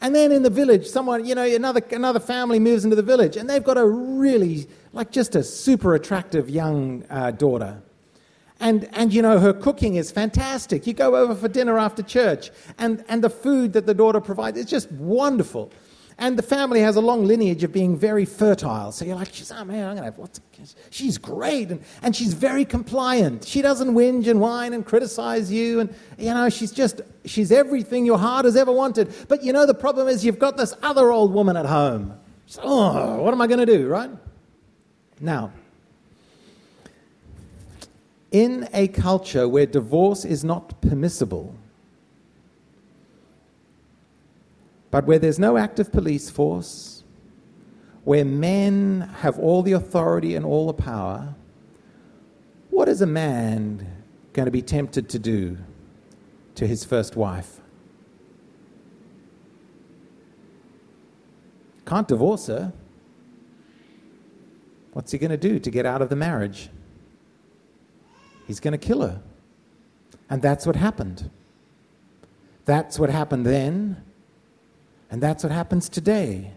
[0.00, 3.36] And then in the village, someone, you know, another, another family moves into the village
[3.36, 7.82] and they've got a really, like just a super attractive young uh, daughter.
[8.60, 10.86] And, and, you know, her cooking is fantastic.
[10.86, 14.56] You go over for dinner after church, and, and the food that the daughter provides
[14.56, 15.72] is just wonderful.
[16.16, 18.92] And the family has a long lineage of being very fertile.
[18.92, 20.40] So you're like, she's, oh man, I'm going to have what's,
[20.90, 21.70] she's great.
[21.70, 23.44] And, and she's very compliant.
[23.44, 25.80] She doesn't whinge and whine and criticize you.
[25.80, 29.12] And, you know, she's just, she's everything your heart has ever wanted.
[29.26, 32.14] But you know, the problem is you've got this other old woman at home.
[32.46, 34.10] So, oh, what am I going to do, right?
[35.20, 35.52] Now,
[38.30, 41.54] in a culture where divorce is not permissible,
[44.94, 47.02] But where there's no active police force,
[48.04, 51.34] where men have all the authority and all the power,
[52.70, 54.04] what is a man
[54.34, 55.58] going to be tempted to do
[56.54, 57.60] to his first wife?
[61.86, 62.72] Can't divorce her.
[64.92, 66.70] What's he going to do to get out of the marriage?
[68.46, 69.20] He's going to kill her.
[70.30, 71.30] And that's what happened.
[72.64, 74.03] That's what happened then.
[75.10, 76.50] And that's what happens today.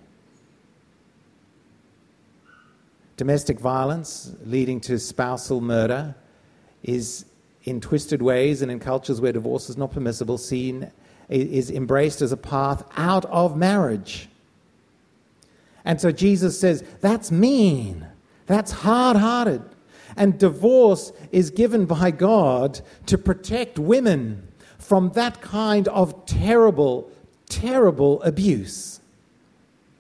[3.18, 6.16] Domestic violence leading to spousal murder
[6.84, 7.26] is,
[7.64, 10.92] in twisted ways and in cultures where divorce is not permissible, seen
[11.30, 14.30] is embraced as a path out of marriage.
[15.84, 18.08] And so Jesus says, that's mean.
[18.46, 19.64] That's hard hearted.
[20.16, 27.12] And divorce is given by God to protect women from that kind of terrible
[27.50, 29.00] terrible abuse.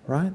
[0.05, 0.33] Right?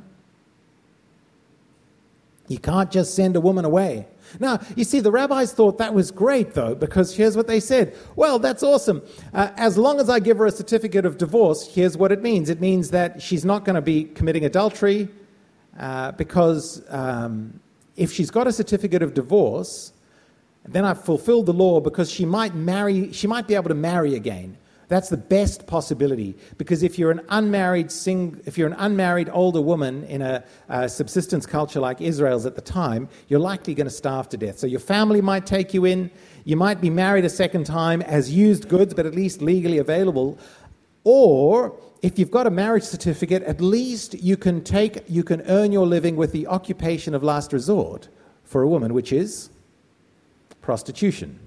[2.48, 4.07] You can't just send a woman away.
[4.40, 7.94] Now, you see, the rabbis thought that was great, though, because here's what they said.
[8.16, 9.03] Well, that's awesome.
[9.33, 12.51] Uh, as long as I give her a certificate of divorce, here's what it means
[12.51, 15.09] it means that she's not going to be committing adultery,
[15.79, 17.59] uh, because um,
[17.96, 19.92] if she's got a certificate of divorce,
[20.64, 24.14] then I've fulfilled the law because she might marry, she might be able to marry
[24.14, 24.57] again.
[24.88, 29.61] That's the best possibility because if you're an unmarried sing, if you're an unmarried older
[29.61, 33.92] woman in a, a subsistence culture like Israel's at the time, you're likely going to
[33.92, 34.59] starve to death.
[34.59, 36.11] So your family might take you in.
[36.45, 40.38] You might be married a second time as used goods, but at least legally available.
[41.05, 45.73] Or if you've got a marriage certificate, at least you can take you can earn
[45.73, 48.09] your living with the occupation of last resort
[48.45, 49.51] for a woman, which is
[50.61, 51.38] prostitution.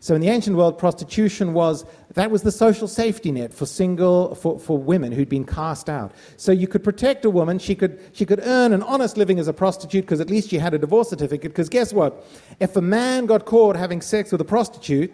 [0.00, 1.84] So in the ancient world, prostitution was
[2.14, 6.12] that was the social safety net for single for, for women who'd been cast out.
[6.36, 9.48] So you could protect a woman, she could she could earn an honest living as
[9.48, 11.50] a prostitute because at least she had a divorce certificate.
[11.50, 12.24] Because guess what?
[12.60, 15.12] If a man got caught having sex with a prostitute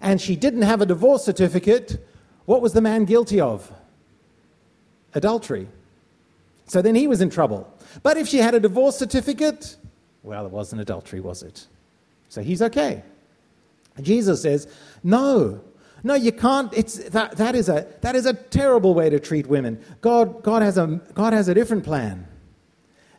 [0.00, 2.06] and she didn't have a divorce certificate,
[2.44, 3.72] what was the man guilty of?
[5.14, 5.68] Adultery.
[6.66, 7.72] So then he was in trouble.
[8.02, 9.76] But if she had a divorce certificate,
[10.22, 11.66] well, it wasn't adultery, was it?
[12.28, 13.02] So he's okay.
[14.00, 14.68] Jesus says,
[15.02, 15.60] no,
[16.02, 16.72] no, you can't.
[16.74, 19.82] It's, that, that, is a, that is a terrible way to treat women.
[20.00, 22.26] God, God, has a, God has a different plan.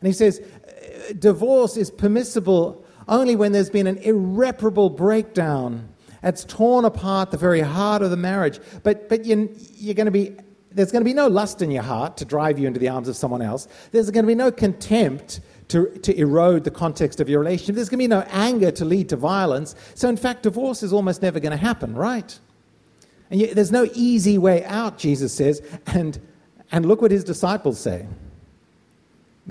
[0.00, 5.88] And he says, uh, divorce is permissible only when there's been an irreparable breakdown.
[6.22, 8.60] It's torn apart the very heart of the marriage.
[8.82, 10.36] But, but you, you're going to be,
[10.70, 13.08] there's going to be no lust in your heart to drive you into the arms
[13.08, 13.68] of someone else.
[13.90, 15.40] There's going to be no contempt
[15.70, 17.74] to, to erode the context of your relationship.
[17.74, 19.74] There's going to be no anger to lead to violence.
[19.94, 22.38] So, in fact, divorce is almost never going to happen, right?
[23.30, 25.62] And you, there's no easy way out, Jesus says.
[25.86, 26.20] And,
[26.72, 28.06] and look what his disciples say.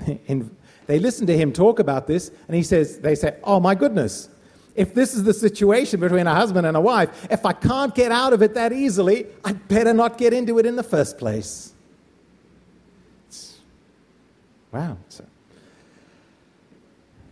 [0.26, 0.54] In,
[0.86, 4.28] they listen to him talk about this, and he says, they say, Oh my goodness,
[4.74, 8.12] if this is the situation between a husband and a wife, if I can't get
[8.12, 11.72] out of it that easily, I'd better not get into it in the first place.
[13.28, 13.60] It's,
[14.72, 14.96] wow.
[15.08, 15.24] So,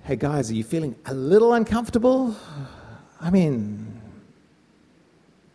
[0.09, 2.35] hey guys, are you feeling a little uncomfortable?
[3.21, 4.01] I mean,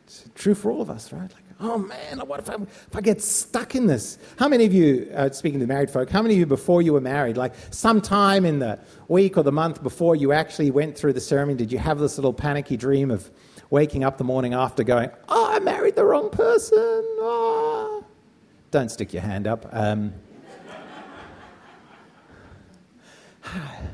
[0.04, 1.22] it's true for all of us, right?
[1.22, 4.20] Like, oh man, what if I, if I get stuck in this?
[4.38, 6.94] How many of you, uh, speaking to married folk, how many of you before you
[6.94, 11.14] were married, like sometime in the week or the month before you actually went through
[11.14, 13.32] the ceremony, did you have this little panicky dream of
[13.72, 16.78] waking up the morning after going, oh, I married the wrong person?
[16.78, 18.06] Oh.
[18.70, 19.68] Don't stick your hand up.
[19.72, 20.14] Um,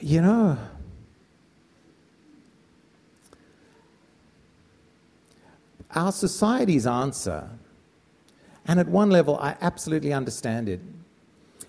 [0.00, 0.58] you know,
[5.94, 7.48] our society's answer,
[8.66, 10.80] and at one level I absolutely understand it,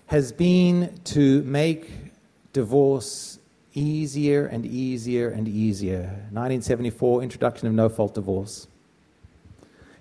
[0.06, 1.90] has been to make
[2.52, 3.38] divorce
[3.74, 6.02] easier and easier and easier.
[6.32, 8.66] 1974, introduction of no fault divorce.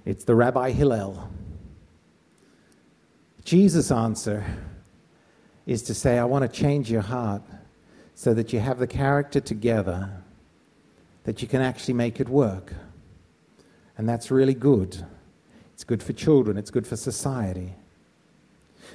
[0.06, 1.30] It's the Rabbi Hillel.
[3.44, 4.44] Jesus' answer
[5.66, 7.44] is to say, I want to change your heart
[8.20, 10.12] so that you have the character together,
[11.24, 12.74] that you can actually make it work.
[13.98, 15.06] And that's really good.
[15.74, 17.76] It's good for children, it's good for society.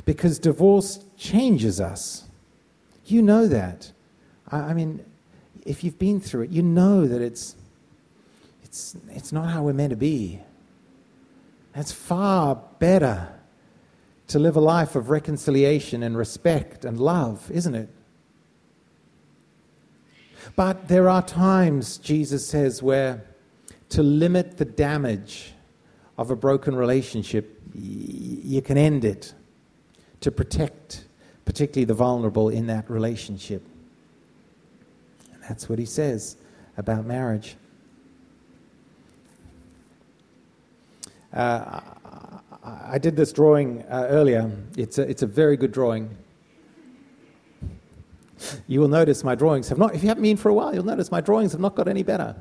[0.04, 2.24] Because divorce changes us.
[3.06, 3.92] You know that.
[4.52, 5.02] I, I mean,
[5.64, 7.56] if you've been through it, you know that it's,
[8.62, 10.40] it's, it's not how we're meant to be.
[11.74, 13.32] It's far better
[14.28, 17.88] to live a life of reconciliation and respect and love, isn't it?
[20.56, 23.24] But there are times, Jesus says, where
[23.90, 25.52] to limit the damage
[26.18, 29.34] of a broken relationship, you can end it
[30.20, 31.04] to protect,
[31.44, 33.66] particularly the vulnerable in that relationship.
[35.32, 36.36] And that's what he says
[36.76, 37.56] about marriage.
[41.32, 41.80] Uh,
[42.64, 44.50] I did this drawing uh, earlier.
[44.76, 46.16] It's a, it's a very good drawing.
[48.66, 50.84] You will notice my drawings have not, if you haven't been for a while, you'll
[50.84, 52.36] notice my drawings have not got any better.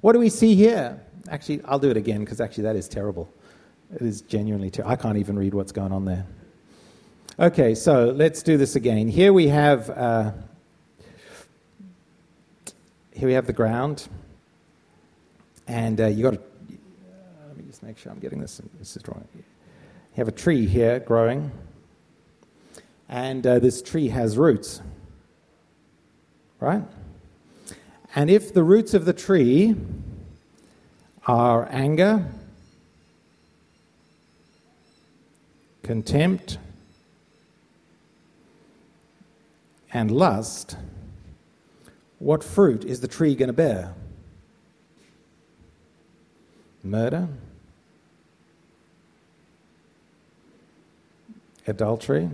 [0.00, 1.00] What do we see here?
[1.30, 3.32] Actually, I'll do it again because actually that is terrible.
[3.94, 4.92] It is genuinely terrible.
[4.92, 6.26] I can't even read what's going on there.
[7.38, 9.08] Okay, so let's do this again.
[9.08, 10.32] Here we have uh,
[13.12, 14.08] here we have the ground,
[15.66, 16.38] and uh, you got to.
[16.38, 18.60] Uh, let me just make sure I'm getting this.
[18.78, 19.26] This is drawing.
[19.34, 19.42] You
[20.16, 21.50] have a tree here growing,
[23.08, 24.80] and uh, this tree has roots,
[26.60, 26.82] right?
[28.14, 29.74] And if the roots of the tree
[31.26, 32.26] are anger,
[35.82, 36.58] contempt,
[39.92, 40.76] and lust,
[42.18, 43.94] what fruit is the tree going to bear?
[46.82, 47.28] Murder,
[51.66, 52.30] adultery,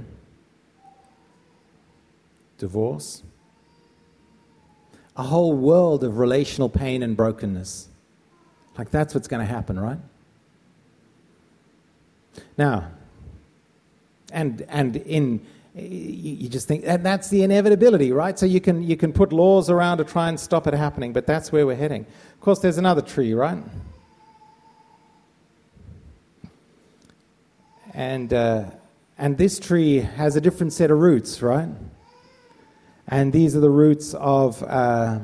[2.59, 3.22] divorce,
[5.20, 7.88] a whole world of relational pain and brokenness.
[8.78, 9.98] Like that's what's going to happen, right?
[12.56, 12.88] Now,
[14.33, 18.38] and and in you just think and that's the inevitability, right?
[18.38, 21.26] So you can you can put laws around to try and stop it happening, but
[21.26, 22.06] that's where we're heading.
[22.33, 23.59] Of course, there's another tree, right?
[27.92, 28.70] And uh,
[29.18, 31.68] and this tree has a different set of roots, right?
[33.12, 35.18] And these are the roots of uh,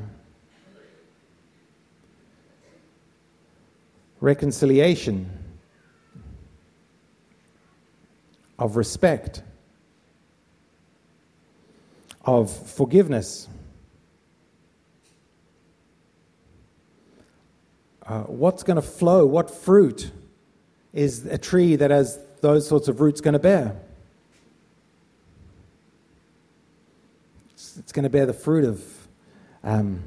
[4.19, 5.31] reconciliation,
[8.59, 9.41] of respect,
[12.25, 13.47] of forgiveness.
[18.05, 19.25] Uh, what's going to flow?
[19.25, 20.11] What fruit
[20.91, 23.79] is a tree that has those sorts of roots going to bear?
[27.77, 29.07] It's going to bear the fruit of
[29.63, 30.03] um,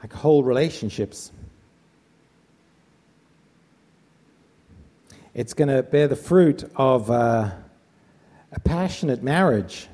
[0.00, 1.32] like whole relationships.
[5.34, 7.50] It's going to bear the fruit of uh,
[8.52, 9.88] a passionate marriage.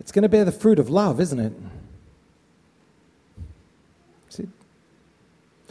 [0.00, 1.52] It's going to bear the fruit of love, isn't it?
[4.30, 4.48] See?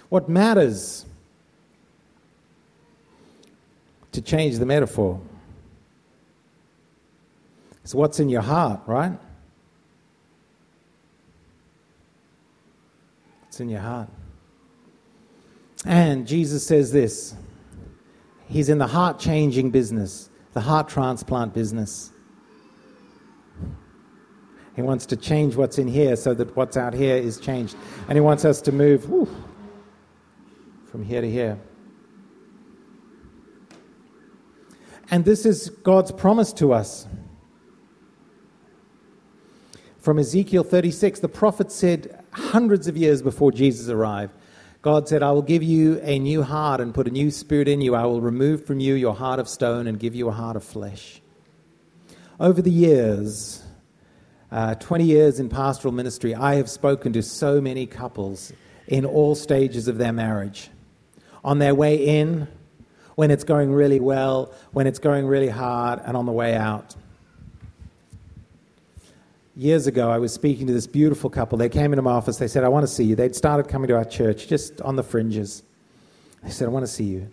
[0.09, 1.06] What matters
[4.17, 5.21] to change the metaphor.
[7.83, 9.11] It's what's in your heart, right?
[13.47, 14.09] It's in your heart.
[15.85, 17.35] And Jesus says this
[18.47, 22.11] He's in the heart changing business, the heart transplant business.
[24.75, 27.75] He wants to change what's in here so that what's out here is changed.
[28.07, 29.03] And He wants us to move
[30.89, 31.59] from here to here.
[35.09, 37.07] And this is God's promise to us.
[39.99, 44.33] From Ezekiel 36, the prophet said hundreds of years before Jesus arrived,
[44.81, 47.81] God said, I will give you a new heart and put a new spirit in
[47.81, 47.95] you.
[47.95, 50.63] I will remove from you your heart of stone and give you a heart of
[50.63, 51.21] flesh.
[52.39, 53.63] Over the years,
[54.51, 58.53] uh, 20 years in pastoral ministry, I have spoken to so many couples
[58.87, 60.69] in all stages of their marriage.
[61.43, 62.47] On their way in,
[63.17, 66.95] when it's going really well, when it's going really hard, and on the way out.
[69.55, 71.57] Years ago, I was speaking to this beautiful couple.
[71.57, 72.37] They came into my office.
[72.37, 73.15] They said, I want to see you.
[73.15, 75.63] They'd started coming to our church just on the fringes.
[76.43, 77.27] They said, I want to see you.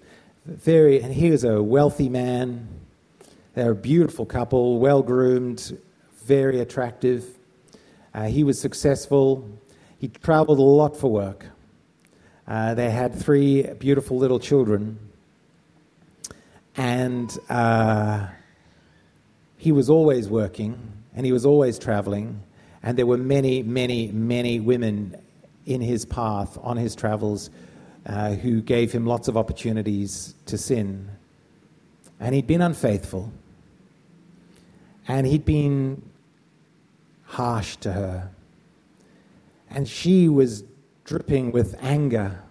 [0.47, 2.67] Very, and he was a wealthy man.
[3.53, 5.79] They're a beautiful couple, well groomed,
[6.25, 7.27] very attractive.
[8.15, 9.47] Uh, he was successful.
[9.99, 11.45] He traveled a lot for work.
[12.49, 15.04] Uh, they had three beautiful little children.
[16.77, 18.27] And uh,
[19.57, 20.79] he was always working
[21.15, 22.43] and he was always traveling.
[22.83, 25.17] And there were many, many, many women
[25.67, 27.51] in his path on his travels
[28.07, 31.09] uh, who gave him lots of opportunities to sin.
[32.21, 33.33] And he'd been unfaithful.
[35.09, 36.03] And he'd been
[37.25, 38.31] harsh to her.
[39.71, 40.65] And she was
[41.05, 42.43] dripping with anger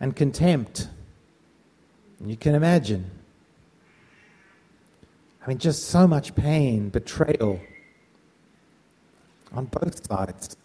[0.00, 0.88] and contempt.
[2.20, 3.10] You can imagine.
[5.44, 7.60] I mean, just so much pain, betrayal
[9.52, 10.56] on both sides.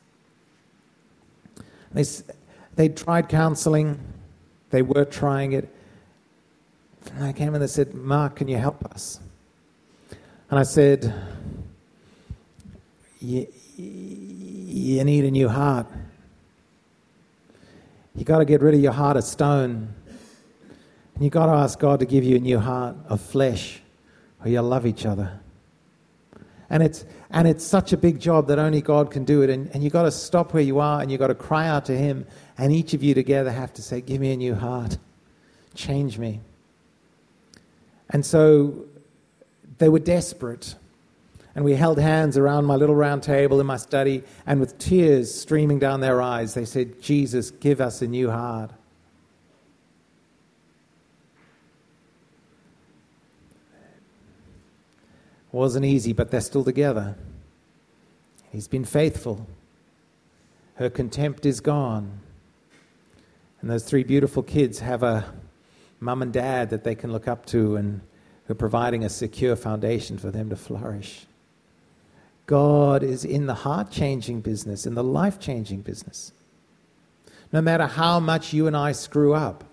[1.92, 2.06] They,
[2.76, 4.00] they tried counseling,
[4.70, 5.74] they were trying it.
[7.14, 9.20] And I came and they said, Mark, can you help us?
[10.50, 11.14] And I said,
[13.20, 13.48] you
[13.78, 15.88] need a new heart.
[18.16, 19.94] You got to get rid of your heart of stone.
[21.20, 23.82] And you got to ask God to give you a new heart of flesh
[24.38, 25.42] where you'll love each other.
[26.70, 29.50] And it's, and it's such a big job that only God can do it.
[29.50, 31.84] And, and you've got to stop where you are and you've got to cry out
[31.88, 32.26] to Him.
[32.58, 34.98] And each of you together have to say, Give me a new heart.
[35.76, 36.40] Change me.
[38.12, 38.86] And so
[39.78, 40.76] they were desperate.
[41.54, 45.36] And we held hands around my little round table in my study, and with tears
[45.36, 48.72] streaming down their eyes, they said, Jesus, give us a new heart.
[55.52, 57.16] Wasn't easy, but they're still together.
[58.52, 59.48] He's been faithful.
[60.76, 62.20] Her contempt is gone.
[63.62, 65.26] And those three beautiful kids have a
[66.00, 68.02] mum and dad that they can look up to and
[68.46, 71.26] who are providing a secure foundation for them to flourish.
[72.46, 76.32] God is in the heart changing business, in the life changing business.
[77.52, 79.64] No matter how much you and I screw up,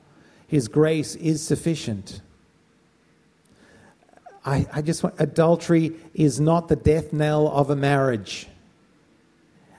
[0.47, 2.21] His grace is sufficient.
[4.47, 8.47] I, I just want, adultery is not the death knell of a marriage.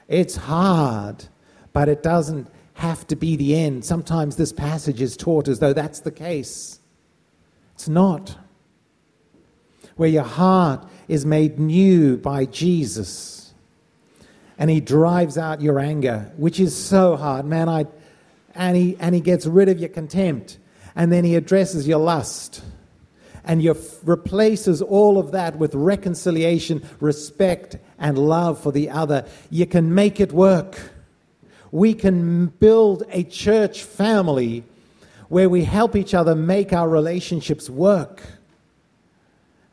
[0.09, 1.25] It's hard,
[1.71, 3.85] but it doesn't have to be the end.
[3.85, 6.79] Sometimes this passage is taught as though that's the case.
[7.75, 8.37] It's not
[9.95, 13.53] where your heart is made new by Jesus.
[14.59, 17.45] And he drives out your anger, which is so hard.
[17.45, 17.85] Man, I
[18.55, 20.57] and he and he gets rid of your contempt.
[20.95, 22.63] And then he addresses your lust.
[23.47, 23.71] And he
[24.03, 29.25] replaces all of that with reconciliation, respect, and love for the other.
[29.49, 30.91] You can make it work.
[31.71, 34.63] We can build a church family
[35.29, 38.21] where we help each other make our relationships work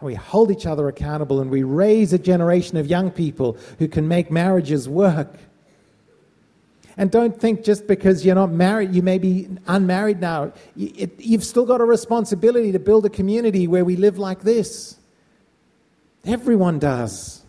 [0.04, 3.88] and we hold each other accountable and we raise a generation of young people who
[3.88, 5.34] can make marriages work.
[6.96, 11.66] And don't think just because you're not married, you may be unmarried now, you've still
[11.66, 14.96] got a responsibility to build a community where we live like this.
[16.24, 17.42] Everyone does.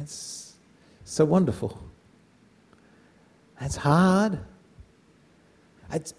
[0.00, 0.54] It's
[1.04, 1.78] so wonderful.
[3.60, 4.38] It's hard.
[5.92, 6.14] It's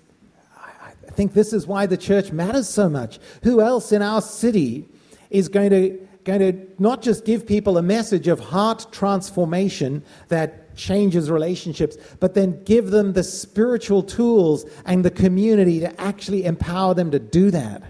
[1.08, 3.20] I think this is why the church matters so much.
[3.44, 4.86] Who else in our city
[5.30, 10.76] is going to, going to not just give people a message of heart transformation that
[10.76, 16.94] changes relationships, but then give them the spiritual tools and the community to actually empower
[16.94, 17.82] them to do that?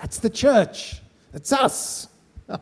[0.00, 1.00] That's the church.
[1.32, 2.08] That's us.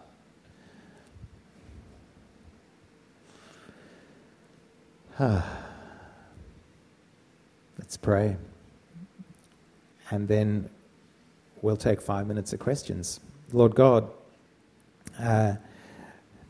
[5.18, 5.46] Let's
[8.00, 8.36] pray.
[10.10, 10.68] And then
[11.62, 13.20] we'll take five minutes of questions.
[13.52, 14.10] Lord God,
[15.18, 15.54] uh,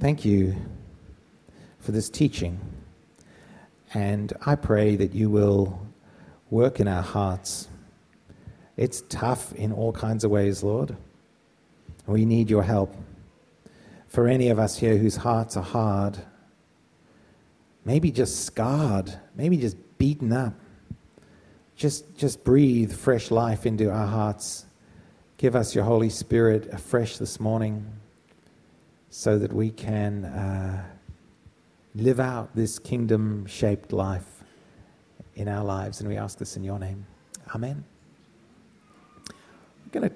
[0.00, 0.56] thank you
[1.78, 2.60] for this teaching.
[3.94, 5.86] And I pray that you will
[6.50, 7.68] work in our hearts.
[8.76, 10.96] It's tough in all kinds of ways, Lord.
[12.06, 12.94] We need your help.
[14.08, 16.18] For any of us here whose hearts are hard,
[17.84, 20.54] maybe just scarred, maybe just beaten up,
[21.76, 24.66] just, just breathe fresh life into our hearts.
[25.36, 27.86] Give us your Holy Spirit afresh this morning
[29.10, 30.84] so that we can uh,
[31.94, 34.44] live out this kingdom shaped life
[35.34, 36.00] in our lives.
[36.00, 37.06] And we ask this in your name.
[37.54, 37.84] Amen.
[39.28, 40.14] I'm going to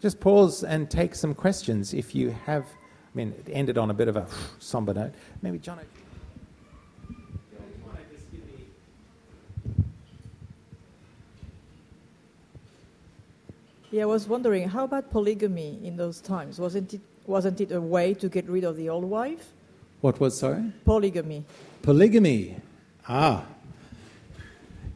[0.00, 2.64] just pause and take some questions if you have.
[2.64, 4.26] I mean, it ended on a bit of a
[4.58, 5.12] somber note.
[5.42, 5.80] Maybe, John.
[13.90, 16.58] Yeah, I was wondering, how about polygamy in those times?
[16.58, 19.52] Wasn't it, wasn't it a way to get rid of the old wife?
[20.00, 20.72] What was, sorry?
[20.84, 21.44] Polygamy.
[21.82, 22.56] Polygamy.
[23.08, 23.44] Ah.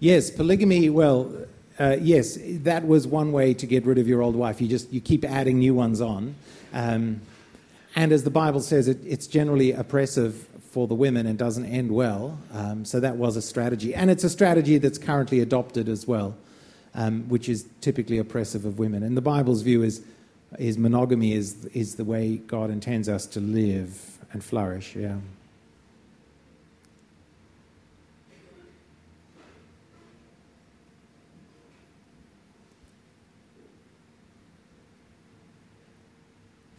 [0.01, 1.33] Yes, polygamy, well,
[1.79, 4.61] uh, yes, that was one way to get rid of your old wife.
[4.61, 6.35] You just you keep adding new ones on.
[6.73, 7.21] Um,
[7.97, 11.91] and as the Bible says, it, it's generally oppressive for the women and doesn't end
[11.91, 12.39] well.
[12.53, 13.95] Um, so that was a strategy.
[13.95, 16.37] And it's a strategy that's currently adopted as well
[16.95, 19.03] um, which is typically oppressive of women.
[19.03, 20.03] And the Bible's view is,
[20.57, 24.97] is monogamy is, is the way God intends us to live and flourish.
[24.97, 25.17] Yeah.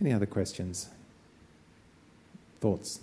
[0.02, 0.90] Any other questions?
[2.62, 3.02] Thoughts?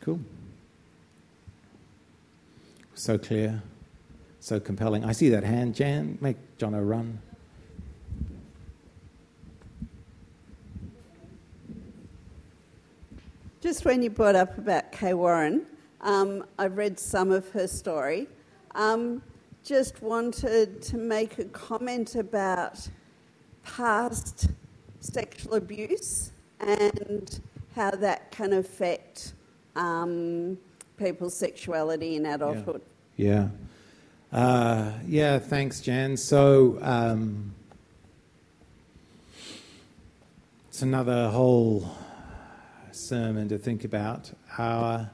[0.00, 0.20] Cool.
[2.96, 3.60] So clear,
[4.38, 5.04] so compelling.
[5.04, 6.16] I see that hand, Jan.
[6.20, 7.20] Make John run.
[13.60, 15.66] Just when you brought up about Kay Warren,
[16.02, 18.28] um, I've read some of her story.
[18.76, 19.22] Um,
[19.64, 22.88] just wanted to make a comment about
[23.64, 24.50] past
[25.00, 26.30] sexual abuse
[26.60, 27.40] and
[27.74, 29.32] how that can affect
[29.74, 30.58] um,
[30.96, 32.82] people's sexuality in adulthood.
[33.16, 33.48] Yeah.
[34.32, 36.16] Yeah, uh, yeah thanks, Jan.
[36.16, 37.54] So um,
[40.68, 41.88] it's another whole
[42.92, 44.32] sermon to think about.
[44.58, 45.10] Our,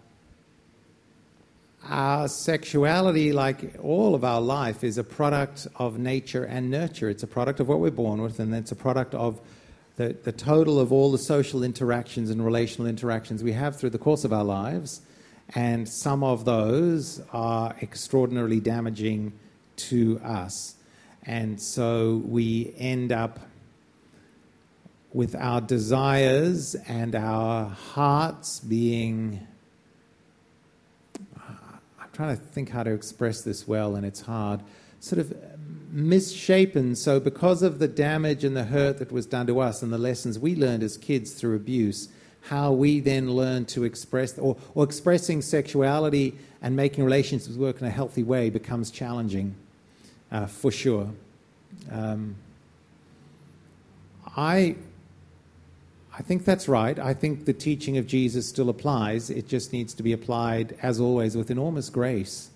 [1.85, 7.09] our sexuality, like all of our life, is a product of nature and nurture.
[7.09, 9.41] It's a product of what we're born with, and it's a product of
[9.97, 13.99] the, the total of all the social interactions and relational interactions we have through the
[13.99, 15.03] course of our lives,
[15.55, 19.33] and some of those are extraordinarily damaging
[19.77, 20.77] to us.
[21.25, 23.41] And so we end up
[25.13, 29.47] with our desires and our hearts being.
[31.37, 34.63] I'm trying to think how to express this well, and it's hard.
[35.01, 35.35] Sort of
[35.91, 36.95] misshapen.
[36.95, 39.99] So, because of the damage and the hurt that was done to us and the
[39.99, 42.09] lessons we learned as kids through abuse,
[42.43, 47.87] how we then learn to express or, or expressing sexuality and making relationships work in
[47.87, 49.55] a healthy way becomes challenging
[50.33, 51.11] uh, for sure.
[51.91, 52.37] Um,
[54.37, 54.77] I,
[56.17, 56.99] I think that's right.
[56.99, 59.31] I think the teaching of Jesus still applies.
[59.31, 62.51] It just needs to be applied, as always, with enormous grace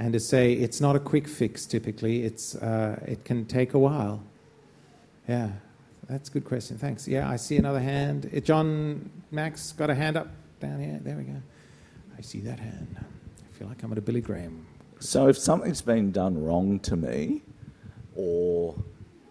[0.00, 3.78] and to say it's not a quick fix typically, it's, uh, it can take a
[3.78, 4.22] while.
[5.28, 5.50] Yeah,
[6.10, 6.76] that's a good question.
[6.76, 7.06] Thanks.
[7.06, 8.30] Yeah, I see another hand.
[8.34, 10.28] Uh, John Max got a hand up
[10.60, 11.00] down here.
[11.02, 11.40] There we go.
[12.18, 12.96] I see that hand.
[12.98, 14.66] I feel like I'm at a Billy Graham.
[14.98, 17.42] So if something's been done wrong to me,
[18.14, 18.74] or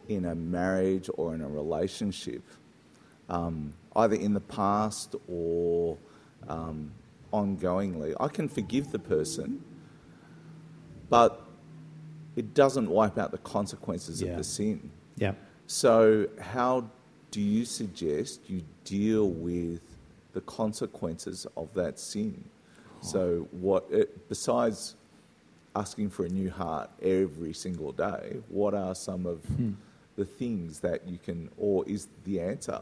[0.08, 2.42] in a marriage or in a relationship,
[3.30, 5.98] um, either in the past or
[6.48, 6.92] um,
[7.32, 9.64] ongoingly, I can forgive the person
[11.10, 11.46] but
[12.36, 14.32] it doesn't wipe out the consequences yeah.
[14.32, 14.92] of the sin.
[15.18, 15.34] Yeah.
[15.72, 16.90] So, how
[17.30, 19.82] do you suggest you deal with
[20.34, 22.44] the consequences of that sin?
[22.44, 23.06] Oh.
[23.06, 24.96] So, what it, besides
[25.76, 29.74] asking for a new heart every single day, what are some of hmm.
[30.16, 32.82] the things that you can, or is the answer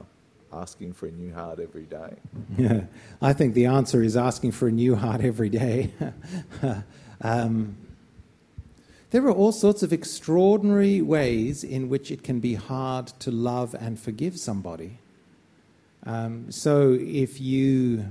[0.53, 2.15] asking for a new heart every day?
[2.57, 2.83] Yeah,
[3.21, 5.91] I think the answer is asking for a new heart every day.
[7.21, 7.75] um,
[9.11, 13.73] there are all sorts of extraordinary ways in which it can be hard to love
[13.79, 14.99] and forgive somebody.
[16.05, 18.05] Um, so if you,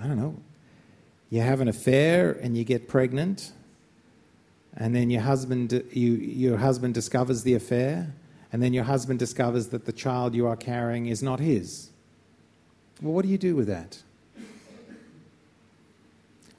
[0.00, 0.36] I don't know,
[1.30, 3.52] you have an affair and you get pregnant,
[4.76, 8.14] and then your husband, you, your husband discovers the affair,
[8.52, 11.90] and then your husband discovers that the child you are carrying is not his.
[13.02, 14.02] Well, what do you do with that?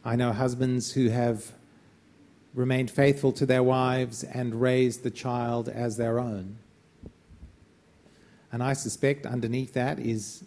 [0.06, 1.52] I know husbands who have
[2.60, 6.58] remained faithful to their wives and raised the child as their own.
[8.52, 10.44] And I suspect underneath that is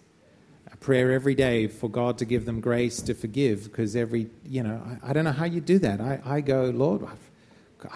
[0.70, 4.62] a prayer every day for God to give them grace to forgive, because every, you
[4.62, 6.02] know, I, I don't know how you do that.
[6.02, 7.30] I, I go, Lord, I've,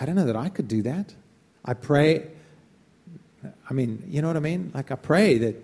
[0.00, 1.14] I don't know that I could do that.
[1.62, 2.26] I pray,
[3.68, 4.72] I mean, you know what I mean?
[4.74, 5.56] Like, I pray that,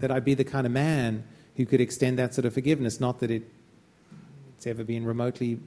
[0.00, 1.24] that I'd be the kind of man
[1.56, 3.44] who could extend that sort of forgiveness, not that it,
[4.58, 5.58] it's ever been remotely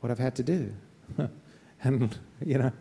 [0.00, 0.72] what I've had to do.
[1.82, 2.72] and, you know,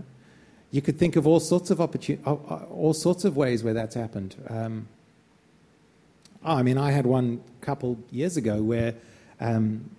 [0.71, 4.35] you could think of all sorts of opportun- all sorts of ways where that's happened.
[4.49, 4.87] Um,
[6.43, 8.95] oh, I mean, I had one couple years ago where
[9.39, 9.89] um,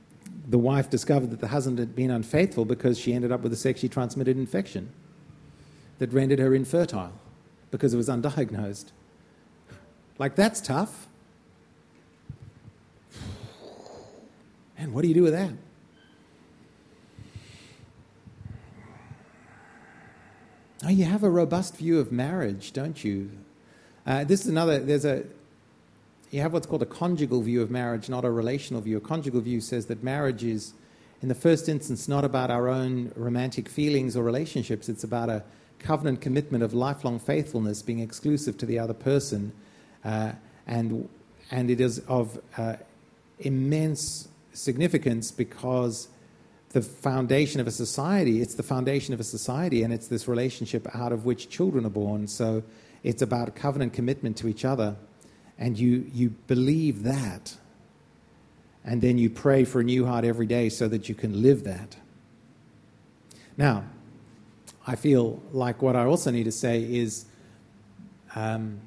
[0.48, 3.56] the wife discovered that the husband had been unfaithful because she ended up with a
[3.56, 4.90] sexually transmitted infection
[5.98, 7.12] that rendered her infertile
[7.70, 8.86] because it was undiagnosed.
[10.18, 11.06] Like, that's tough.
[14.76, 15.52] And what do you do with that?
[20.88, 23.30] Oh, you have a robust view of marriage, don't you?
[24.06, 25.22] Uh, this is another, there's a,
[26.30, 28.96] you have what's called a conjugal view of marriage, not a relational view.
[28.96, 30.72] A conjugal view says that marriage is,
[31.20, 34.88] in the first instance, not about our own romantic feelings or relationships.
[34.88, 35.44] It's about a
[35.78, 39.52] covenant commitment of lifelong faithfulness, being exclusive to the other person.
[40.02, 40.32] Uh,
[40.66, 41.06] and,
[41.50, 42.76] and it is of uh,
[43.40, 46.08] immense significance because
[46.70, 48.40] the foundation of a society.
[48.40, 51.90] It's the foundation of a society, and it's this relationship out of which children are
[51.90, 52.28] born.
[52.28, 52.62] So
[53.02, 54.96] it's about covenant commitment to each other.
[55.58, 57.56] And you, you believe that.
[58.84, 61.64] And then you pray for a new heart every day so that you can live
[61.64, 61.96] that.
[63.56, 63.84] Now,
[64.86, 67.26] I feel like what I also need to say is
[68.34, 68.80] um,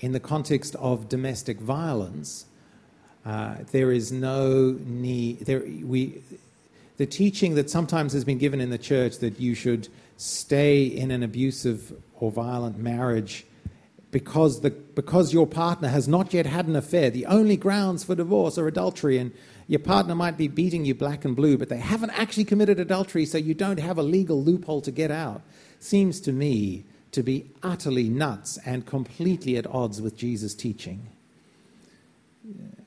[0.00, 2.46] in the context of domestic violence,
[3.24, 5.40] uh, there is no need.
[5.40, 6.22] There, we,
[7.00, 9.88] the teaching that sometimes has been given in the church that you should
[10.18, 13.46] stay in an abusive or violent marriage
[14.10, 17.08] because, the, because your partner has not yet had an affair.
[17.08, 19.32] The only grounds for divorce are adultery, and
[19.66, 23.24] your partner might be beating you black and blue, but they haven't actually committed adultery,
[23.24, 25.40] so you don't have a legal loophole to get out.
[25.78, 31.08] Seems to me to be utterly nuts and completely at odds with Jesus' teaching.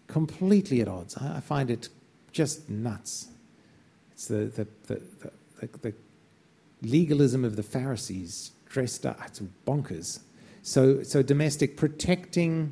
[0.05, 1.17] Completely at odds.
[1.17, 1.89] I find it
[2.31, 3.29] just nuts.
[4.23, 5.01] It's the, the, the,
[5.59, 5.93] the, the
[6.81, 9.19] legalism of the Pharisees dressed up.
[9.25, 10.19] It's bonkers.
[10.61, 12.71] So, so domestic protecting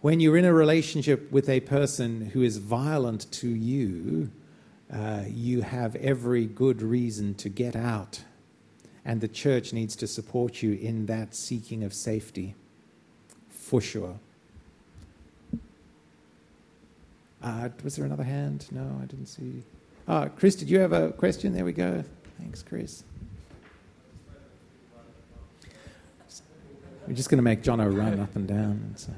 [0.00, 4.30] when you're in a relationship with a person who is violent to you,
[4.90, 8.24] uh, you have every good reason to get out.
[9.04, 12.54] And the church needs to support you in that seeking of safety,
[13.50, 14.18] for sure.
[17.42, 18.66] Uh, was there another hand?
[18.70, 19.64] No, I didn't see.
[20.06, 21.54] Oh, Chris, did you have a question?
[21.54, 22.04] There we go.
[22.38, 23.04] Thanks, Chris.
[27.06, 28.92] We're just going to make Jono run up and down.
[28.96, 29.12] So.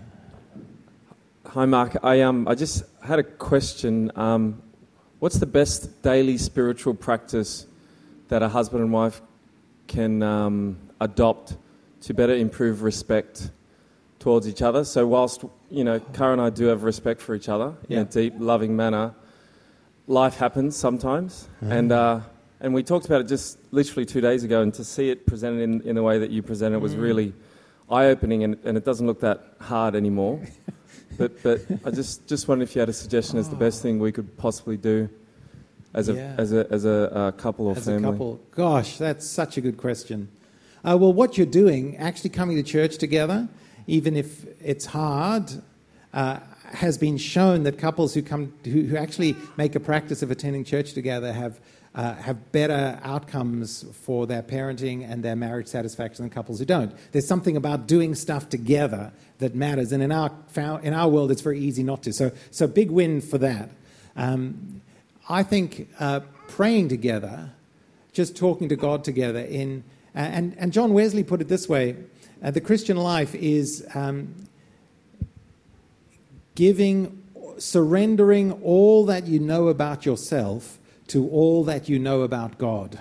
[1.46, 1.96] Hi, Mark.
[2.04, 4.12] I um, I just had a question.
[4.14, 4.62] Um,
[5.18, 7.66] what's the best daily spiritual practice
[8.28, 9.20] that a husband and wife
[9.88, 11.56] can um, adopt
[12.02, 13.50] to better improve respect
[14.20, 14.84] towards each other?
[14.84, 18.02] So, whilst you know, Kara and I do have respect for each other yeah.
[18.02, 19.16] in a deep, loving manner
[20.06, 21.70] life happens sometimes, mm.
[21.70, 22.20] and uh,
[22.60, 25.62] and we talked about it just literally two days ago, and to see it presented
[25.62, 27.02] in, in the way that you presented it was mm.
[27.02, 27.32] really
[27.90, 30.40] eye opening, and, and it doesn't look that hard anymore.
[31.18, 33.40] but but I just just wondered if you had a suggestion oh.
[33.40, 35.08] as the best thing we could possibly do
[35.94, 36.34] as a yeah.
[36.38, 38.08] as a as a uh, couple or as family.
[38.08, 38.40] A couple.
[38.52, 40.28] Gosh, that's such a good question.
[40.84, 43.48] Uh, well, what you're doing, actually coming to church together,
[43.86, 45.50] even if it's hard.
[46.14, 46.38] Uh,
[46.72, 50.64] has been shown that couples who come who, who actually make a practice of attending
[50.64, 51.60] church together have
[51.96, 56.94] uh, have better outcomes for their parenting and their marriage satisfaction than couples who don't.
[57.12, 60.30] There's something about doing stuff together that matters, and in our
[60.82, 62.12] in our world, it's very easy not to.
[62.12, 63.70] So, so big win for that.
[64.14, 64.82] Um,
[65.28, 67.50] I think uh, praying together,
[68.12, 69.82] just talking to God together, in
[70.14, 71.96] and and John Wesley put it this way:
[72.42, 74.34] uh, the Christian life is um,
[76.56, 77.22] giving,
[77.58, 82.98] surrendering all that you know about yourself to all that you know about God.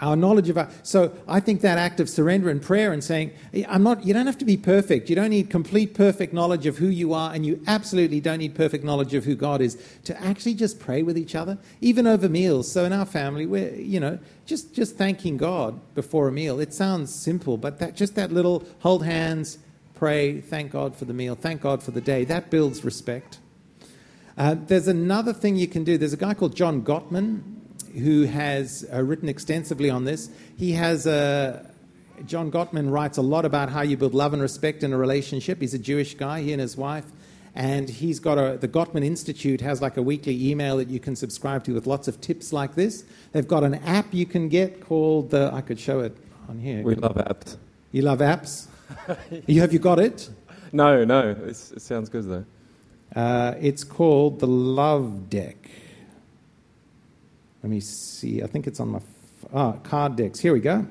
[0.00, 0.68] Our knowledge of our.
[0.84, 3.32] So I think that act of surrender and prayer and saying,
[3.68, 5.10] I'm not, you don't have to be perfect.
[5.10, 8.54] You don't need complete perfect knowledge of who you are, and you absolutely don't need
[8.54, 12.28] perfect knowledge of who God is to actually just pray with each other, even over
[12.28, 12.70] meals.
[12.70, 16.60] So in our family, we're, you know, just, just thanking God before a meal.
[16.60, 19.58] It sounds simple, but that, just that little hold hands,
[19.98, 23.38] pray, thank God for the meal, thank God for the day, that builds respect.
[24.36, 25.98] Uh, there's another thing you can do.
[25.98, 27.42] There's a guy called John Gottman
[27.94, 30.30] who has uh, written extensively on this.
[30.56, 31.68] He has a.
[32.26, 35.60] John Gottman writes a lot about how you build love and respect in a relationship.
[35.60, 37.04] He's a Jewish guy, he and his wife.
[37.54, 41.16] And he's got a, the Gottman Institute has like a weekly email that you can
[41.16, 43.04] subscribe to with lots of tips like this.
[43.32, 46.16] They've got an app you can get called the, I could show it
[46.48, 46.82] on here.
[46.82, 47.56] We love apps.
[47.90, 48.67] You love apps?
[49.46, 50.28] you, have you got it?
[50.72, 51.36] No, no.
[51.46, 52.44] It's, it sounds good though.
[53.14, 55.70] Uh, it's called the Love Deck.
[57.62, 58.42] Let me see.
[58.42, 59.04] I think it's on my f-
[59.52, 60.38] ah, card decks.
[60.38, 60.86] Here we go.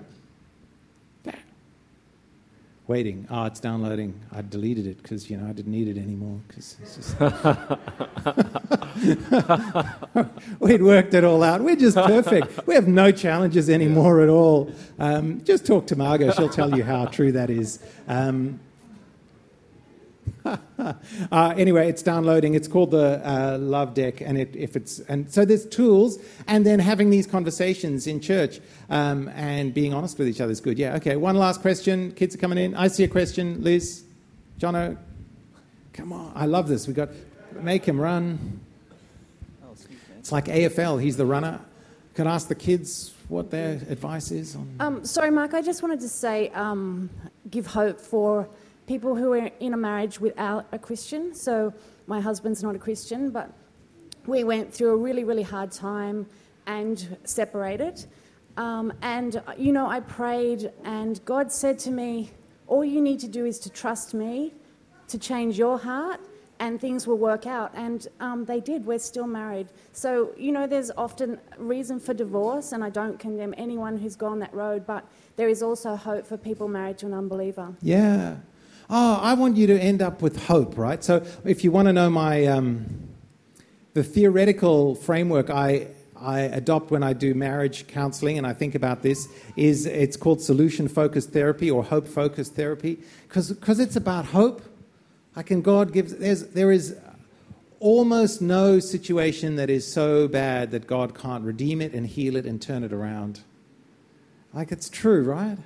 [2.87, 3.27] Waiting.
[3.29, 4.17] Oh, it's downloading.
[4.31, 6.39] I deleted it because you know I didn't need it anymore.
[6.47, 7.19] Because it's just...
[10.59, 11.61] we'd worked it all out.
[11.61, 12.65] We're just perfect.
[12.65, 14.71] We have no challenges anymore at all.
[14.99, 16.31] Um, just talk to Margot.
[16.31, 17.79] She'll tell you how true that is.
[18.07, 18.61] Um,
[21.31, 22.53] uh, anyway, it's downloading.
[22.53, 26.65] It's called the uh, Love Deck, and it, if it's and so there's tools, and
[26.65, 30.77] then having these conversations in church um, and being honest with each other is good.
[30.77, 30.95] Yeah.
[30.95, 31.15] Okay.
[31.15, 32.11] One last question.
[32.11, 32.75] Kids are coming in.
[32.75, 33.63] I see a question.
[33.63, 34.03] Liz,
[34.59, 34.97] Jono,
[35.93, 36.31] come on.
[36.35, 36.87] I love this.
[36.87, 37.09] We got
[37.61, 38.61] make him run.
[40.19, 41.01] It's like AFL.
[41.01, 41.61] He's the runner.
[42.13, 44.75] Can ask the kids what their advice is on.
[44.79, 45.53] Um, sorry, Mark.
[45.53, 47.09] I just wanted to say, um,
[47.49, 48.49] give hope for
[48.87, 51.35] people who are in a marriage without a Christian.
[51.35, 51.73] So
[52.07, 53.51] my husband's not a Christian, but
[54.25, 56.25] we went through a really, really hard time
[56.65, 58.05] and separated.
[58.55, 62.31] Um, and, you know, I prayed, and God said to me,
[62.65, 64.53] All you need to do is to trust me
[65.09, 66.19] to change your heart,
[66.59, 67.71] and things will work out.
[67.75, 68.85] And um, they did.
[68.85, 69.67] We're still married.
[69.93, 74.39] So, you know, there's often reason for divorce, and I don't condemn anyone who's gone
[74.39, 77.73] that road, but there is also hope for people married to an unbeliever.
[77.81, 78.37] Yeah
[78.89, 81.03] oh, I want you to end up with hope, right?
[81.03, 83.09] So if you want to know my um,
[83.93, 85.87] the theoretical framework I
[86.19, 90.41] I adopt when I do marriage counseling, and I think about this, is it's called
[90.41, 94.61] solution focused therapy or hope focused therapy, because it's about hope.
[95.35, 96.95] I can God gives there's there is
[97.79, 102.45] almost no situation that is so bad that God can't redeem it and heal it
[102.45, 103.41] and turn it around.
[104.53, 105.59] Like it's true, right?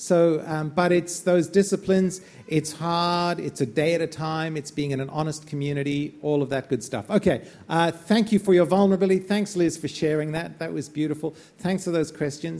[0.00, 2.20] So, um, but it's those disciplines.
[2.46, 3.40] It's hard.
[3.40, 4.56] It's a day at a time.
[4.56, 6.14] It's being in an honest community.
[6.22, 7.10] All of that good stuff.
[7.10, 7.44] Okay.
[7.68, 9.18] Uh, thank you for your vulnerability.
[9.18, 10.60] Thanks, Liz, for sharing that.
[10.60, 11.34] That was beautiful.
[11.58, 12.56] Thanks for those questions.